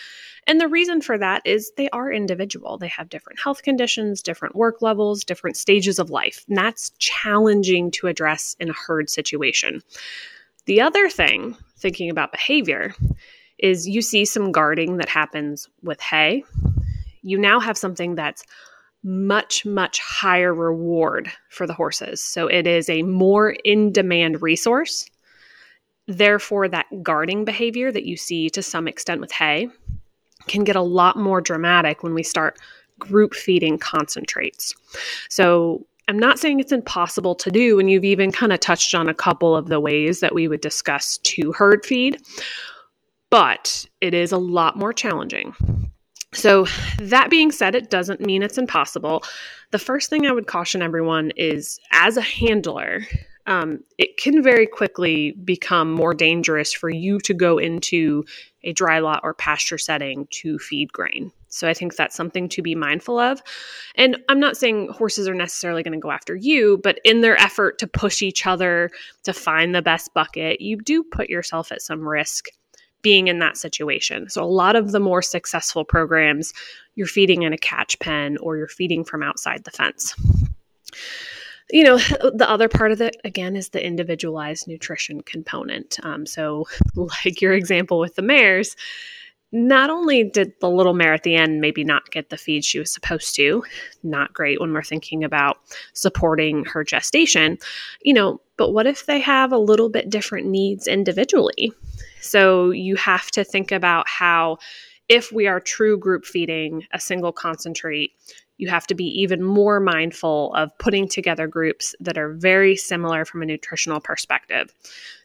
And 0.46 0.60
the 0.60 0.68
reason 0.68 1.00
for 1.00 1.18
that 1.18 1.42
is 1.44 1.72
they 1.76 1.88
are 1.90 2.12
individual. 2.12 2.78
They 2.78 2.88
have 2.88 3.08
different 3.08 3.40
health 3.40 3.62
conditions, 3.62 4.22
different 4.22 4.54
work 4.54 4.80
levels, 4.80 5.24
different 5.24 5.56
stages 5.56 5.98
of 5.98 6.08
life. 6.08 6.44
And 6.48 6.56
that's 6.56 6.90
challenging 6.98 7.90
to 7.92 8.06
address 8.06 8.54
in 8.60 8.70
a 8.70 8.74
herd 8.74 9.10
situation. 9.10 9.82
The 10.66 10.80
other 10.80 11.08
thing, 11.08 11.56
thinking 11.78 12.10
about 12.10 12.30
behavior, 12.30 12.94
is 13.58 13.88
you 13.88 14.02
see 14.02 14.24
some 14.24 14.52
guarding 14.52 14.98
that 14.98 15.08
happens 15.08 15.68
with 15.82 16.00
hay. 16.00 16.44
You 17.22 17.38
now 17.38 17.58
have 17.58 17.76
something 17.76 18.14
that's 18.14 18.44
much, 19.02 19.64
much 19.64 20.00
higher 20.00 20.52
reward 20.52 21.30
for 21.50 21.66
the 21.66 21.74
horses. 21.74 22.20
So 22.20 22.46
it 22.46 22.66
is 22.66 22.88
a 22.88 23.02
more 23.02 23.50
in 23.64 23.92
demand 23.92 24.42
resource. 24.42 25.08
Therefore, 26.06 26.68
that 26.68 26.86
guarding 27.02 27.44
behavior 27.44 27.92
that 27.92 28.04
you 28.04 28.16
see 28.16 28.50
to 28.50 28.62
some 28.62 28.88
extent 28.88 29.20
with 29.20 29.30
hay 29.30 29.68
can 30.46 30.64
get 30.64 30.76
a 30.76 30.82
lot 30.82 31.16
more 31.16 31.40
dramatic 31.40 32.02
when 32.02 32.14
we 32.14 32.22
start 32.22 32.58
group 32.98 33.34
feeding 33.34 33.78
concentrates. 33.78 34.74
So 35.28 35.86
I'm 36.08 36.18
not 36.18 36.38
saying 36.38 36.58
it's 36.58 36.72
impossible 36.72 37.34
to 37.36 37.50
do, 37.50 37.78
and 37.78 37.90
you've 37.90 38.04
even 38.04 38.32
kind 38.32 38.52
of 38.52 38.60
touched 38.60 38.94
on 38.94 39.08
a 39.08 39.14
couple 39.14 39.54
of 39.54 39.68
the 39.68 39.78
ways 39.78 40.20
that 40.20 40.34
we 40.34 40.48
would 40.48 40.62
discuss 40.62 41.18
to 41.18 41.52
herd 41.52 41.84
feed, 41.84 42.18
but 43.30 43.84
it 44.00 44.14
is 44.14 44.32
a 44.32 44.38
lot 44.38 44.76
more 44.76 44.94
challenging. 44.94 45.54
So, 46.34 46.66
that 46.98 47.30
being 47.30 47.50
said, 47.50 47.74
it 47.74 47.90
doesn't 47.90 48.20
mean 48.20 48.42
it's 48.42 48.58
impossible. 48.58 49.22
The 49.70 49.78
first 49.78 50.10
thing 50.10 50.26
I 50.26 50.32
would 50.32 50.46
caution 50.46 50.82
everyone 50.82 51.32
is 51.36 51.80
as 51.90 52.16
a 52.16 52.22
handler, 52.22 53.06
um, 53.46 53.80
it 53.96 54.18
can 54.18 54.42
very 54.42 54.66
quickly 54.66 55.32
become 55.32 55.90
more 55.90 56.12
dangerous 56.12 56.72
for 56.72 56.90
you 56.90 57.18
to 57.20 57.32
go 57.32 57.56
into 57.56 58.24
a 58.62 58.74
dry 58.74 58.98
lot 58.98 59.20
or 59.22 59.32
pasture 59.32 59.78
setting 59.78 60.28
to 60.30 60.58
feed 60.58 60.92
grain. 60.92 61.32
So 61.48 61.66
I 61.66 61.72
think 61.72 61.96
that's 61.96 62.14
something 62.14 62.50
to 62.50 62.62
be 62.62 62.74
mindful 62.74 63.18
of. 63.18 63.42
And 63.94 64.18
I'm 64.28 64.38
not 64.38 64.58
saying 64.58 64.90
horses 64.90 65.26
are 65.28 65.34
necessarily 65.34 65.82
going 65.82 65.94
to 65.94 65.98
go 65.98 66.10
after 66.10 66.36
you, 66.36 66.78
but 66.82 67.00
in 67.04 67.22
their 67.22 67.40
effort 67.40 67.78
to 67.78 67.86
push 67.86 68.20
each 68.20 68.46
other 68.46 68.90
to 69.24 69.32
find 69.32 69.74
the 69.74 69.80
best 69.80 70.12
bucket, 70.12 70.60
you 70.60 70.76
do 70.76 71.02
put 71.02 71.30
yourself 71.30 71.72
at 71.72 71.80
some 71.80 72.06
risk 72.06 72.46
being 73.02 73.28
in 73.28 73.38
that 73.38 73.56
situation. 73.56 74.28
So, 74.28 74.42
a 74.42 74.46
lot 74.46 74.76
of 74.76 74.92
the 74.92 75.00
more 75.00 75.22
successful 75.22 75.84
programs, 75.84 76.52
you're 76.94 77.06
feeding 77.06 77.42
in 77.42 77.52
a 77.52 77.58
catch 77.58 77.98
pen 77.98 78.38
or 78.38 78.56
you're 78.56 78.68
feeding 78.68 79.04
from 79.04 79.22
outside 79.22 79.64
the 79.64 79.70
fence. 79.70 80.14
You 81.70 81.84
know, 81.84 81.98
the 81.98 82.46
other 82.48 82.68
part 82.68 82.92
of 82.92 83.00
it, 83.00 83.16
again, 83.24 83.54
is 83.54 83.68
the 83.68 83.84
individualized 83.84 84.66
nutrition 84.66 85.20
component. 85.22 85.98
Um, 86.02 86.26
so, 86.26 86.66
like 86.94 87.40
your 87.40 87.52
example 87.52 87.98
with 87.98 88.14
the 88.14 88.22
mares, 88.22 88.74
not 89.50 89.88
only 89.88 90.24
did 90.24 90.52
the 90.60 90.68
little 90.68 90.92
mare 90.92 91.14
at 91.14 91.22
the 91.22 91.34
end 91.34 91.60
maybe 91.60 91.82
not 91.82 92.10
get 92.10 92.28
the 92.28 92.36
feed 92.36 92.64
she 92.64 92.78
was 92.78 92.92
supposed 92.92 93.34
to, 93.36 93.64
not 94.02 94.32
great 94.34 94.60
when 94.60 94.72
we're 94.72 94.82
thinking 94.82 95.24
about 95.24 95.58
supporting 95.94 96.64
her 96.66 96.84
gestation, 96.84 97.58
you 98.02 98.12
know, 98.12 98.40
but 98.58 98.72
what 98.72 98.86
if 98.86 99.06
they 99.06 99.20
have 99.20 99.52
a 99.52 99.58
little 99.58 99.88
bit 99.88 100.10
different 100.10 100.46
needs 100.46 100.86
individually? 100.86 101.72
So 102.20 102.70
you 102.70 102.96
have 102.96 103.30
to 103.32 103.44
think 103.44 103.72
about 103.72 104.08
how, 104.08 104.58
if 105.08 105.32
we 105.32 105.46
are 105.46 105.60
true 105.60 105.98
group 105.98 106.24
feeding 106.24 106.86
a 106.92 107.00
single 107.00 107.32
concentrate, 107.32 108.12
you 108.58 108.68
have 108.68 108.86
to 108.88 108.94
be 108.94 109.04
even 109.04 109.42
more 109.42 109.80
mindful 109.80 110.52
of 110.54 110.76
putting 110.78 111.08
together 111.08 111.46
groups 111.46 111.94
that 112.00 112.18
are 112.18 112.34
very 112.34 112.76
similar 112.76 113.24
from 113.24 113.42
a 113.42 113.46
nutritional 113.46 114.00
perspective. 114.00 114.74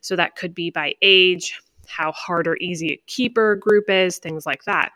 So 0.01 0.15
that 0.15 0.35
could 0.35 0.53
be 0.53 0.69
by 0.69 0.93
age, 1.01 1.59
how 1.87 2.11
hard 2.11 2.47
or 2.47 2.57
easy 2.57 2.93
a 2.93 3.03
keeper 3.07 3.55
group 3.55 3.89
is, 3.89 4.19
things 4.19 4.45
like 4.45 4.63
that. 4.65 4.91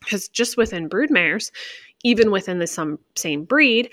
Because 0.00 0.28
just 0.28 0.56
within 0.56 0.88
broodmares, 0.88 1.50
even 2.02 2.30
within 2.30 2.58
the 2.58 2.66
some, 2.66 2.98
same 3.14 3.44
breed, 3.44 3.90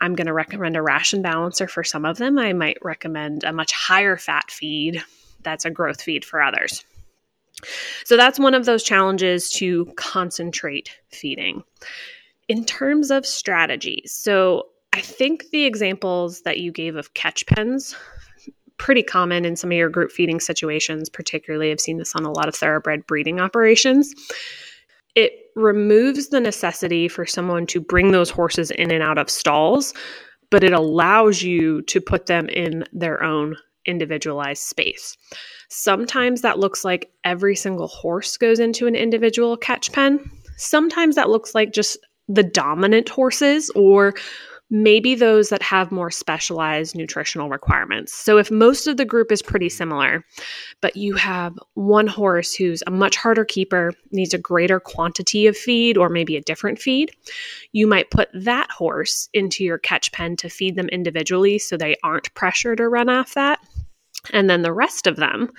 I'm 0.00 0.14
going 0.14 0.26
to 0.26 0.32
recommend 0.32 0.76
a 0.76 0.82
ration 0.82 1.22
balancer 1.22 1.68
for 1.68 1.84
some 1.84 2.04
of 2.04 2.18
them. 2.18 2.38
I 2.38 2.52
might 2.52 2.78
recommend 2.82 3.44
a 3.44 3.52
much 3.52 3.72
higher 3.72 4.16
fat 4.16 4.50
feed 4.50 5.02
that's 5.42 5.64
a 5.64 5.70
growth 5.70 6.02
feed 6.02 6.24
for 6.24 6.42
others. 6.42 6.84
So 8.04 8.16
that's 8.16 8.38
one 8.38 8.54
of 8.54 8.64
those 8.64 8.82
challenges 8.82 9.50
to 9.52 9.86
concentrate 9.96 10.90
feeding. 11.10 11.62
In 12.48 12.64
terms 12.64 13.10
of 13.10 13.24
strategies, 13.24 14.12
so 14.12 14.66
I 14.92 15.00
think 15.00 15.50
the 15.50 15.64
examples 15.64 16.42
that 16.42 16.58
you 16.58 16.72
gave 16.72 16.96
of 16.96 17.14
catch 17.14 17.46
pens 17.46 17.94
pretty 18.78 19.02
common 19.02 19.44
in 19.44 19.54
some 19.54 19.70
of 19.70 19.76
your 19.76 19.88
group 19.88 20.10
feeding 20.10 20.40
situations, 20.40 21.08
particularly 21.08 21.70
I've 21.70 21.80
seen 21.80 21.98
this 21.98 22.16
on 22.16 22.24
a 22.24 22.32
lot 22.32 22.48
of 22.48 22.54
thoroughbred 22.54 23.06
breeding 23.06 23.40
operations. 23.40 24.12
It 25.14 25.32
removes 25.54 26.28
the 26.28 26.40
necessity 26.40 27.06
for 27.06 27.24
someone 27.24 27.66
to 27.66 27.80
bring 27.80 28.10
those 28.10 28.30
horses 28.30 28.72
in 28.72 28.90
and 28.90 29.02
out 29.02 29.18
of 29.18 29.30
stalls, 29.30 29.94
but 30.50 30.64
it 30.64 30.72
allows 30.72 31.42
you 31.42 31.82
to 31.82 32.00
put 32.00 32.26
them 32.26 32.48
in 32.48 32.84
their 32.92 33.22
own 33.22 33.56
individualized 33.86 34.62
space. 34.62 35.16
Sometimes 35.68 36.42
that 36.42 36.58
looks 36.58 36.84
like 36.84 37.10
every 37.24 37.56
single 37.56 37.88
horse 37.88 38.36
goes 38.36 38.60
into 38.60 38.86
an 38.86 38.94
individual 38.94 39.56
catch 39.56 39.92
pen. 39.92 40.30
Sometimes 40.56 41.16
that 41.16 41.30
looks 41.30 41.54
like 41.54 41.72
just 41.72 41.98
the 42.28 42.42
dominant 42.42 43.08
horses 43.08 43.70
or 43.70 44.14
maybe 44.72 45.14
those 45.14 45.50
that 45.50 45.60
have 45.60 45.92
more 45.92 46.10
specialized 46.10 46.96
nutritional 46.96 47.50
requirements. 47.50 48.14
So, 48.14 48.38
if 48.38 48.50
most 48.50 48.86
of 48.86 48.96
the 48.96 49.04
group 49.04 49.30
is 49.30 49.42
pretty 49.42 49.68
similar, 49.68 50.24
but 50.80 50.96
you 50.96 51.14
have 51.14 51.56
one 51.74 52.06
horse 52.06 52.54
who's 52.54 52.82
a 52.86 52.90
much 52.90 53.16
harder 53.16 53.44
keeper, 53.44 53.92
needs 54.10 54.32
a 54.32 54.38
greater 54.38 54.80
quantity 54.80 55.46
of 55.46 55.56
feed 55.56 55.98
or 55.98 56.08
maybe 56.08 56.36
a 56.36 56.40
different 56.40 56.78
feed, 56.78 57.12
you 57.72 57.86
might 57.86 58.10
put 58.10 58.30
that 58.32 58.70
horse 58.70 59.28
into 59.34 59.62
your 59.62 59.78
catch 59.78 60.10
pen 60.10 60.36
to 60.36 60.48
feed 60.48 60.74
them 60.74 60.88
individually 60.88 61.58
so 61.58 61.76
they 61.76 61.96
aren't 62.02 62.32
pressured 62.34 62.80
or 62.80 62.88
run 62.88 63.10
off 63.10 63.34
that. 63.34 63.60
And 64.32 64.48
then 64.48 64.62
the 64.62 64.72
rest 64.72 65.06
of 65.06 65.16
them, 65.16 65.50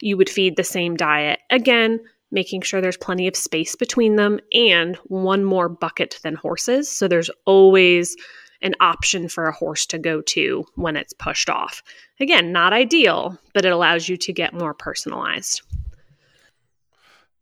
you 0.00 0.16
would 0.16 0.28
feed 0.28 0.56
the 0.56 0.64
same 0.64 0.96
diet. 0.96 1.40
Again, 1.50 2.00
making 2.30 2.62
sure 2.62 2.80
there's 2.80 2.96
plenty 2.96 3.28
of 3.28 3.36
space 3.36 3.76
between 3.76 4.16
them 4.16 4.40
and 4.52 4.96
one 5.06 5.44
more 5.44 5.68
bucket 5.68 6.18
than 6.22 6.34
horses. 6.34 6.90
So 6.90 7.06
there's 7.06 7.30
always 7.46 8.16
an 8.62 8.74
option 8.80 9.28
for 9.28 9.46
a 9.46 9.52
horse 9.52 9.86
to 9.86 9.98
go 9.98 10.20
to 10.22 10.64
when 10.76 10.96
it's 10.96 11.12
pushed 11.12 11.50
off. 11.50 11.82
Again, 12.20 12.52
not 12.52 12.72
ideal, 12.72 13.38
but 13.54 13.64
it 13.64 13.72
allows 13.72 14.08
you 14.08 14.16
to 14.16 14.32
get 14.32 14.54
more 14.54 14.74
personalized. 14.74 15.62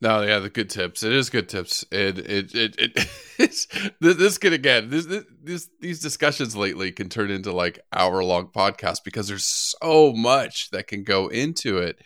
No, 0.02 0.22
yeah, 0.22 0.38
the 0.38 0.48
good 0.48 0.70
tips. 0.70 1.02
It 1.02 1.12
is 1.12 1.28
good 1.28 1.48
tips. 1.48 1.84
It 1.90 2.18
it 2.18 2.54
it, 2.54 2.74
it 2.78 2.92
it's 3.38 3.66
this 4.00 4.38
could 4.38 4.54
again 4.54 4.88
this, 4.88 5.06
this 5.42 5.68
these 5.80 6.00
discussions 6.00 6.56
lately 6.56 6.90
can 6.90 7.08
turn 7.08 7.30
into 7.30 7.52
like 7.52 7.80
hour 7.92 8.24
long 8.24 8.46
podcasts 8.48 9.04
because 9.04 9.28
there's 9.28 9.46
so 9.46 10.12
much 10.12 10.70
that 10.70 10.86
can 10.86 11.04
go 11.04 11.28
into 11.28 11.78
it. 11.78 11.98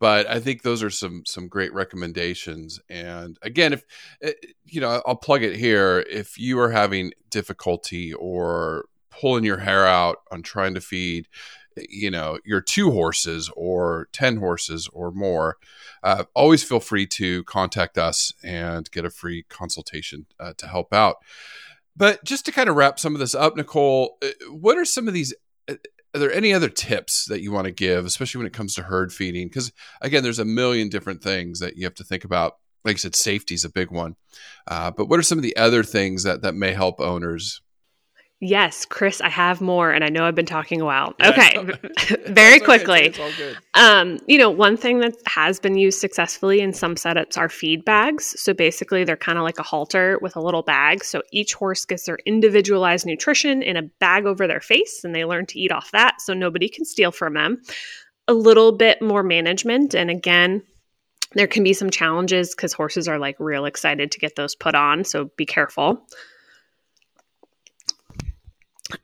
But 0.00 0.28
I 0.28 0.40
think 0.40 0.62
those 0.62 0.82
are 0.82 0.90
some 0.90 1.22
some 1.24 1.46
great 1.46 1.72
recommendations. 1.72 2.80
And 2.88 3.38
again, 3.42 3.74
if 3.74 3.84
eh, 4.22 4.32
you 4.64 4.80
know, 4.80 5.00
I'll 5.06 5.16
plug 5.16 5.44
it 5.44 5.56
here. 5.56 6.04
If 6.10 6.36
you 6.36 6.58
are 6.58 6.70
having 6.70 7.12
difficulty 7.30 8.12
or 8.12 8.86
pulling 9.10 9.44
your 9.44 9.58
hair 9.58 9.86
out 9.86 10.18
on 10.32 10.42
trying 10.42 10.74
to 10.74 10.80
feed 10.80 11.28
you 11.76 12.10
know 12.10 12.38
your 12.44 12.60
two 12.60 12.90
horses 12.90 13.50
or 13.56 14.08
10 14.12 14.38
horses 14.38 14.88
or 14.92 15.10
more 15.10 15.56
uh, 16.02 16.24
always 16.34 16.62
feel 16.62 16.80
free 16.80 17.06
to 17.06 17.44
contact 17.44 17.98
us 17.98 18.32
and 18.42 18.90
get 18.90 19.04
a 19.04 19.10
free 19.10 19.44
consultation 19.48 20.26
uh, 20.38 20.52
to 20.56 20.66
help 20.66 20.92
out 20.92 21.16
but 21.96 22.22
just 22.24 22.44
to 22.44 22.52
kind 22.52 22.68
of 22.68 22.76
wrap 22.76 22.98
some 22.98 23.14
of 23.14 23.20
this 23.20 23.34
up 23.34 23.56
nicole 23.56 24.18
uh, 24.22 24.28
what 24.50 24.76
are 24.76 24.84
some 24.84 25.08
of 25.08 25.14
these 25.14 25.34
uh, 25.68 25.74
are 26.14 26.18
there 26.18 26.32
any 26.32 26.52
other 26.52 26.68
tips 26.68 27.26
that 27.26 27.40
you 27.40 27.52
want 27.52 27.66
to 27.66 27.70
give, 27.70 28.04
especially 28.04 28.40
when 28.40 28.46
it 28.46 28.52
comes 28.52 28.74
to 28.74 28.82
herd 28.82 29.12
feeding? 29.12 29.46
Because 29.46 29.72
again, 30.00 30.22
there's 30.22 30.38
a 30.38 30.44
million 30.44 30.88
different 30.88 31.22
things 31.22 31.60
that 31.60 31.76
you 31.76 31.84
have 31.84 31.94
to 31.94 32.04
think 32.04 32.24
about. 32.24 32.56
Like 32.84 32.96
I 32.96 32.98
said, 32.98 33.14
safety 33.14 33.54
is 33.54 33.64
a 33.64 33.70
big 33.70 33.90
one. 33.90 34.16
Uh, 34.66 34.90
but 34.90 35.06
what 35.06 35.18
are 35.20 35.22
some 35.22 35.38
of 35.38 35.42
the 35.42 35.56
other 35.56 35.84
things 35.84 36.22
that 36.24 36.42
that 36.42 36.54
may 36.54 36.72
help 36.72 37.00
owners 37.00 37.60
Yes, 38.42 38.86
Chris, 38.86 39.20
I 39.20 39.28
have 39.28 39.60
more, 39.60 39.90
and 39.90 40.02
I 40.02 40.08
know 40.08 40.24
I've 40.24 40.34
been 40.34 40.46
talking 40.46 40.80
a 40.80 40.84
while. 40.84 41.14
Okay, 41.30 41.58
very 42.26 42.58
quickly. 42.58 43.10
Okay, 43.10 43.54
um, 43.74 44.18
you 44.26 44.38
know, 44.38 44.50
one 44.50 44.78
thing 44.78 45.00
that 45.00 45.14
has 45.26 45.60
been 45.60 45.76
used 45.76 46.00
successfully 46.00 46.60
in 46.60 46.72
some 46.72 46.94
setups 46.94 47.36
are 47.36 47.50
feed 47.50 47.84
bags. 47.84 48.34
So 48.40 48.54
basically, 48.54 49.04
they're 49.04 49.16
kind 49.16 49.36
of 49.36 49.44
like 49.44 49.58
a 49.58 49.62
halter 49.62 50.18
with 50.22 50.36
a 50.36 50.40
little 50.40 50.62
bag. 50.62 51.04
So 51.04 51.22
each 51.32 51.52
horse 51.52 51.84
gets 51.84 52.06
their 52.06 52.18
individualized 52.24 53.04
nutrition 53.06 53.62
in 53.62 53.76
a 53.76 53.82
bag 53.82 54.24
over 54.24 54.46
their 54.46 54.60
face, 54.60 55.04
and 55.04 55.14
they 55.14 55.26
learn 55.26 55.44
to 55.46 55.60
eat 55.60 55.70
off 55.70 55.90
that, 55.92 56.22
so 56.22 56.32
nobody 56.32 56.68
can 56.68 56.86
steal 56.86 57.12
from 57.12 57.34
them. 57.34 57.60
A 58.26 58.32
little 58.32 58.72
bit 58.72 59.02
more 59.02 59.22
management, 59.22 59.94
and 59.94 60.10
again, 60.10 60.62
there 61.34 61.46
can 61.46 61.62
be 61.62 61.74
some 61.74 61.90
challenges 61.90 62.54
because 62.54 62.72
horses 62.72 63.06
are 63.06 63.18
like 63.18 63.36
real 63.38 63.66
excited 63.66 64.10
to 64.12 64.18
get 64.18 64.34
those 64.36 64.54
put 64.54 64.74
on. 64.74 65.04
So 65.04 65.30
be 65.36 65.46
careful. 65.46 66.06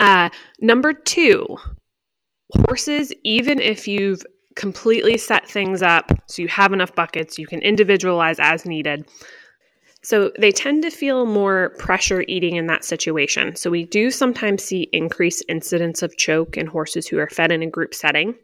Uh, 0.01 0.31
number 0.61 0.93
two, 0.93 1.57
horses, 2.51 3.13
even 3.25 3.61
if 3.61 3.89
you've 3.89 4.23
completely 4.55 5.19
set 5.19 5.49
things 5.49 5.83
up 5.83 6.11
so 6.27 6.43
you 6.43 6.49
have 6.49 6.73
enough 6.73 6.95
buckets, 6.95 7.39
you 7.39 7.47
can 7.47 7.61
individualize 7.61 8.39
as 8.39 8.65
needed. 8.65 9.07
So 10.03 10.31
they 10.39 10.53
tend 10.53 10.83
to 10.85 10.91
feel 10.91 11.27
more 11.27 11.75
pressure 11.79 12.25
eating 12.29 12.57
in 12.57 12.67
that 12.69 12.85
situation. 12.85 13.57
So 13.57 13.71
we 13.71 13.85
do 13.85 14.11
sometimes 14.11 14.63
see 14.63 14.89
increased 14.93 15.45
incidence 15.49 16.03
of 16.03 16.17
choke 16.17 16.57
in 16.57 16.67
horses 16.67 17.09
who 17.09 17.19
are 17.19 17.29
fed 17.29 17.51
in 17.51 17.63
a 17.63 17.71
group 17.71 17.93
setting 17.93 18.35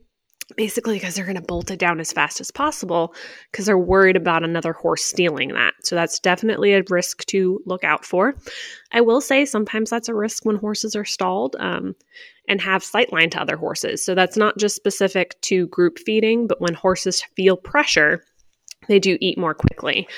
basically 0.56 0.94
because 0.94 1.14
they're 1.14 1.24
going 1.24 1.36
to 1.36 1.42
bolt 1.42 1.70
it 1.70 1.78
down 1.78 2.00
as 2.00 2.12
fast 2.12 2.40
as 2.40 2.50
possible 2.50 3.14
because 3.50 3.66
they're 3.66 3.78
worried 3.78 4.16
about 4.16 4.44
another 4.44 4.72
horse 4.72 5.04
stealing 5.04 5.48
that. 5.48 5.74
So 5.82 5.94
that's 5.94 6.18
definitely 6.18 6.72
a 6.74 6.82
risk 6.88 7.24
to 7.26 7.60
look 7.66 7.84
out 7.84 8.04
for. 8.04 8.34
I 8.92 9.00
will 9.00 9.20
say 9.20 9.44
sometimes 9.44 9.90
that's 9.90 10.08
a 10.08 10.14
risk 10.14 10.44
when 10.44 10.56
horses 10.56 10.94
are 10.96 11.04
stalled 11.04 11.56
um, 11.58 11.94
and 12.48 12.60
have 12.60 12.82
sightline 12.82 13.30
to 13.32 13.40
other 13.40 13.56
horses. 13.56 14.04
So 14.04 14.14
that's 14.14 14.36
not 14.36 14.58
just 14.58 14.76
specific 14.76 15.40
to 15.42 15.66
group 15.68 15.98
feeding, 15.98 16.46
but 16.46 16.60
when 16.60 16.74
horses 16.74 17.22
feel 17.36 17.56
pressure, 17.56 18.24
they 18.88 18.98
do 18.98 19.18
eat 19.20 19.38
more 19.38 19.54
quickly. 19.54 20.08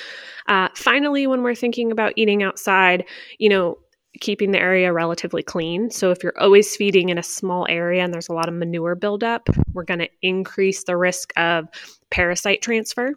Uh, 0.46 0.68
finally, 0.74 1.26
when 1.26 1.42
we're 1.42 1.54
thinking 1.54 1.90
about 1.90 2.12
eating 2.16 2.42
outside, 2.42 3.04
you 3.38 3.48
know, 3.48 3.78
keeping 4.20 4.52
the 4.52 4.58
area 4.58 4.92
relatively 4.92 5.42
clean. 5.42 5.90
So 5.90 6.10
if 6.10 6.22
you're 6.22 6.38
always 6.38 6.76
feeding 6.76 7.08
in 7.08 7.18
a 7.18 7.22
small 7.22 7.66
area 7.68 8.02
and 8.02 8.12
there's 8.12 8.28
a 8.28 8.32
lot 8.32 8.48
of 8.48 8.54
manure 8.54 8.94
buildup, 8.94 9.48
we're 9.72 9.84
going 9.84 10.00
to 10.00 10.08
increase 10.22 10.84
the 10.84 10.96
risk 10.96 11.32
of 11.36 11.68
parasite 12.10 12.62
transfer. 12.62 13.14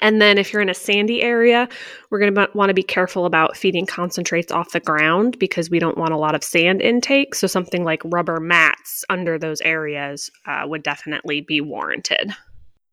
And 0.00 0.22
then 0.22 0.38
if 0.38 0.52
you're 0.52 0.62
in 0.62 0.68
a 0.68 0.74
sandy 0.74 1.22
area, 1.22 1.68
we're 2.10 2.20
going 2.20 2.34
to 2.34 2.48
want 2.54 2.68
to 2.70 2.74
be 2.74 2.84
careful 2.84 3.26
about 3.26 3.56
feeding 3.56 3.84
concentrates 3.84 4.52
off 4.52 4.70
the 4.70 4.80
ground 4.80 5.38
because 5.40 5.70
we 5.70 5.80
don't 5.80 5.98
want 5.98 6.12
a 6.12 6.16
lot 6.16 6.36
of 6.36 6.44
sand 6.44 6.80
intake. 6.80 7.34
So 7.34 7.48
something 7.48 7.82
like 7.82 8.00
rubber 8.04 8.38
mats 8.38 9.04
under 9.10 9.38
those 9.38 9.60
areas 9.62 10.30
uh, 10.46 10.62
would 10.66 10.84
definitely 10.84 11.40
be 11.40 11.60
warranted. 11.60 12.32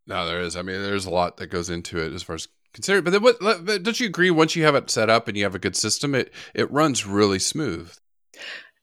No, 0.07 0.25
there 0.25 0.41
is. 0.41 0.55
I 0.55 0.63
mean, 0.63 0.81
there's 0.81 1.05
a 1.05 1.11
lot 1.11 1.37
that 1.37 1.47
goes 1.47 1.69
into 1.69 1.99
it 1.99 2.11
as 2.11 2.23
far 2.23 2.35
as 2.35 2.47
consider. 2.73 3.01
But 3.01 3.11
then 3.11 3.23
what? 3.23 3.39
Don't 3.83 3.99
you 3.99 4.07
agree? 4.07 4.31
Once 4.31 4.55
you 4.55 4.63
have 4.63 4.75
it 4.75 4.89
set 4.89 5.09
up 5.09 5.27
and 5.27 5.37
you 5.37 5.43
have 5.43 5.55
a 5.55 5.59
good 5.59 5.75
system, 5.75 6.15
it 6.15 6.33
it 6.53 6.71
runs 6.71 7.05
really 7.05 7.39
smooth. 7.39 7.91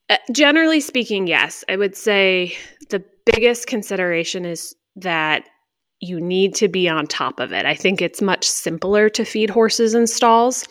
Uh, 0.09 0.17
generally 0.31 0.79
speaking, 0.79 1.27
yes. 1.27 1.63
I 1.67 1.75
would 1.75 1.95
say 1.95 2.55
the 2.89 3.03
biggest 3.25 3.67
consideration 3.67 4.45
is 4.45 4.73
that 4.95 5.43
you 5.99 6.21
need 6.21 6.55
to 6.55 6.67
be 6.67 6.87
on 6.87 7.07
top 7.07 7.39
of 7.39 7.51
it. 7.51 7.65
I 7.65 7.73
think 7.73 8.01
it's 8.01 8.21
much 8.21 8.47
simpler 8.47 9.09
to 9.09 9.25
feed 9.25 9.49
horses 9.49 9.93
in 9.95 10.07
stalls. 10.07 10.65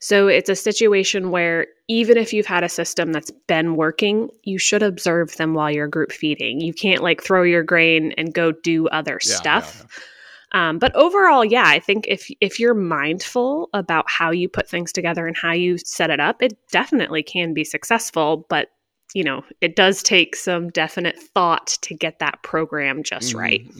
So 0.00 0.28
it's 0.28 0.48
a 0.48 0.56
situation 0.56 1.30
where 1.30 1.66
even 1.88 2.16
if 2.16 2.32
you've 2.32 2.46
had 2.46 2.64
a 2.64 2.68
system 2.70 3.12
that's 3.12 3.30
been 3.48 3.76
working, 3.76 4.30
you 4.44 4.58
should 4.58 4.82
observe 4.82 5.36
them 5.36 5.52
while 5.52 5.70
you're 5.70 5.88
group 5.88 6.12
feeding. 6.12 6.60
You 6.60 6.72
can't 6.72 7.02
like 7.02 7.22
throw 7.22 7.42
your 7.42 7.62
grain 7.62 8.12
and 8.16 8.32
go 8.32 8.52
do 8.52 8.88
other 8.88 9.18
yeah, 9.22 9.36
stuff. 9.36 9.76
Yeah, 9.76 9.82
yeah. 9.82 10.04
Um, 10.52 10.78
but 10.78 10.94
overall, 10.96 11.44
yeah, 11.44 11.66
I 11.66 11.78
think 11.78 12.06
if 12.08 12.28
if 12.40 12.58
you're 12.58 12.74
mindful 12.74 13.68
about 13.72 14.04
how 14.08 14.30
you 14.30 14.48
put 14.48 14.68
things 14.68 14.92
together 14.92 15.26
and 15.26 15.36
how 15.36 15.52
you 15.52 15.78
set 15.78 16.10
it 16.10 16.20
up, 16.20 16.42
it 16.42 16.56
definitely 16.70 17.22
can 17.22 17.54
be 17.54 17.64
successful. 17.64 18.46
But 18.48 18.70
you 19.14 19.24
know, 19.24 19.44
it 19.60 19.76
does 19.76 20.02
take 20.02 20.36
some 20.36 20.68
definite 20.70 21.18
thought 21.18 21.78
to 21.82 21.94
get 21.94 22.18
that 22.20 22.42
program 22.42 23.02
just 23.02 23.30
mm-hmm, 23.30 23.38
right. 23.38 23.70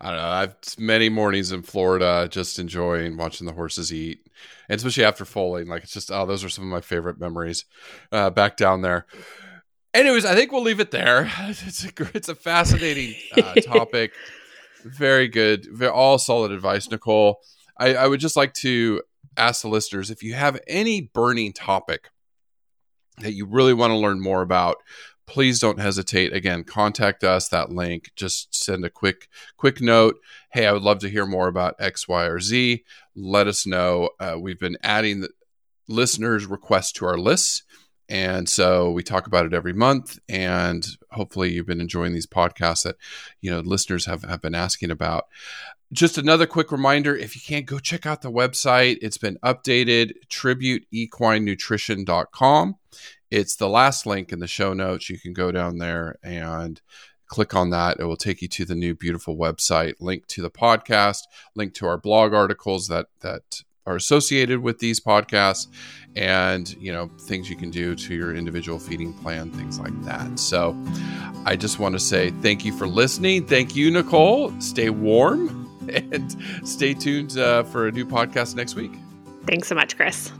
I 0.00 0.10
don't 0.10 0.16
know. 0.16 0.28
I've 0.28 0.56
many 0.78 1.08
mornings 1.08 1.52
in 1.52 1.62
Florida 1.62 2.28
just 2.30 2.58
enjoying 2.58 3.16
watching 3.16 3.46
the 3.46 3.52
horses 3.52 3.92
eat, 3.92 4.26
and 4.68 4.76
especially 4.76 5.04
after 5.04 5.24
foaling. 5.24 5.68
Like 5.68 5.84
it's 5.84 5.92
just 5.92 6.10
oh, 6.10 6.26
those 6.26 6.44
are 6.44 6.48
some 6.48 6.64
of 6.64 6.70
my 6.70 6.80
favorite 6.80 7.18
memories 7.18 7.64
uh, 8.12 8.30
back 8.30 8.56
down 8.56 8.82
there. 8.82 9.06
Anyways, 9.94 10.26
I 10.26 10.34
think 10.34 10.52
we'll 10.52 10.62
leave 10.62 10.80
it 10.80 10.90
there. 10.90 11.30
It's 11.48 11.84
a 11.84 11.90
it's 12.14 12.28
a 12.28 12.34
fascinating 12.34 13.14
uh, 13.36 13.54
topic. 13.62 14.12
Very 14.86 15.28
good. 15.28 15.82
All 15.82 16.18
solid 16.18 16.52
advice, 16.52 16.90
Nicole. 16.90 17.40
I, 17.78 17.94
I 17.94 18.06
would 18.06 18.20
just 18.20 18.36
like 18.36 18.54
to 18.54 19.02
ask 19.36 19.62
the 19.62 19.68
listeners 19.68 20.10
if 20.10 20.22
you 20.22 20.34
have 20.34 20.58
any 20.66 21.10
burning 21.12 21.52
topic 21.52 22.10
that 23.18 23.34
you 23.34 23.46
really 23.46 23.74
want 23.74 23.90
to 23.90 23.96
learn 23.96 24.20
more 24.20 24.42
about 24.42 24.76
please 25.26 25.58
don't 25.58 25.80
hesitate. 25.80 26.32
Again 26.32 26.64
contact 26.64 27.24
us 27.24 27.48
that 27.48 27.70
link. 27.70 28.10
Just 28.16 28.54
send 28.54 28.84
a 28.84 28.90
quick 28.90 29.28
quick 29.56 29.80
note 29.80 30.16
hey 30.52 30.66
i 30.66 30.72
would 30.72 30.82
love 30.82 31.00
to 31.00 31.08
hear 31.08 31.26
more 31.26 31.48
about 31.48 31.74
x 31.78 32.06
y 32.08 32.24
or 32.24 32.40
z. 32.40 32.84
Let 33.14 33.46
us 33.46 33.66
know. 33.66 34.10
Uh, 34.20 34.36
we've 34.38 34.60
been 34.60 34.78
adding 34.82 35.26
listeners 35.88 36.46
requests 36.46 36.92
to 36.92 37.06
our 37.06 37.18
lists 37.18 37.62
and 38.08 38.48
so 38.48 38.90
we 38.90 39.02
talk 39.02 39.26
about 39.26 39.44
it 39.46 39.52
every 39.52 39.72
month 39.72 40.20
and 40.28 40.86
hopefully 41.10 41.52
you've 41.52 41.66
been 41.66 41.80
enjoying 41.80 42.12
these 42.12 42.26
podcasts 42.26 42.84
that 42.84 42.94
you 43.40 43.50
know 43.50 43.58
listeners 43.60 44.06
have, 44.06 44.22
have 44.24 44.42
been 44.42 44.54
asking 44.54 44.90
about. 44.90 45.26
Just 45.92 46.18
another 46.18 46.46
quick 46.46 46.72
reminder 46.72 47.14
if 47.14 47.36
you 47.36 47.42
can't 47.42 47.66
go 47.66 47.78
check 47.78 48.06
out 48.06 48.22
the 48.22 48.32
website. 48.32 48.98
It's 49.02 49.18
been 49.18 49.38
updated 49.44 50.14
tributeequinenutrition.com 50.28 52.76
it's 53.30 53.56
the 53.56 53.68
last 53.68 54.06
link 54.06 54.32
in 54.32 54.38
the 54.38 54.46
show 54.46 54.72
notes. 54.72 55.10
You 55.10 55.18
can 55.18 55.32
go 55.32 55.50
down 55.50 55.78
there 55.78 56.16
and 56.22 56.80
click 57.26 57.54
on 57.54 57.70
that. 57.70 57.98
It 57.98 58.04
will 58.04 58.16
take 58.16 58.40
you 58.40 58.48
to 58.48 58.64
the 58.64 58.74
new 58.74 58.94
beautiful 58.94 59.36
website 59.36 59.94
link 60.00 60.26
to 60.28 60.42
the 60.42 60.50
podcast 60.50 61.22
link 61.54 61.74
to 61.74 61.86
our 61.86 61.98
blog 61.98 62.32
articles 62.32 62.88
that 62.88 63.06
that 63.20 63.62
are 63.86 63.96
associated 63.96 64.60
with 64.60 64.78
these 64.78 65.00
podcasts 65.00 65.68
and 66.14 66.74
you 66.80 66.92
know 66.92 67.08
things 67.20 67.50
you 67.50 67.56
can 67.56 67.70
do 67.70 67.94
to 67.94 68.14
your 68.14 68.34
individual 68.34 68.78
feeding 68.78 69.12
plan 69.12 69.50
things 69.50 69.78
like 69.78 70.02
that. 70.04 70.38
So 70.38 70.76
i 71.44 71.54
just 71.56 71.78
want 71.78 71.94
to 71.94 72.00
say 72.00 72.30
thank 72.42 72.64
you 72.64 72.72
for 72.72 72.86
listening. 72.86 73.46
Thank 73.46 73.76
you 73.76 73.90
nicole. 73.90 74.58
Stay 74.60 74.90
warm 74.90 75.70
and 75.92 76.36
stay 76.66 76.94
tuned 76.94 77.38
uh, 77.38 77.62
for 77.64 77.88
a 77.88 77.92
new 77.92 78.06
podcast 78.06 78.56
next 78.56 78.74
week. 78.74 78.92
Thanks 79.46 79.68
so 79.68 79.74
much 79.74 79.96
chris 79.96 80.32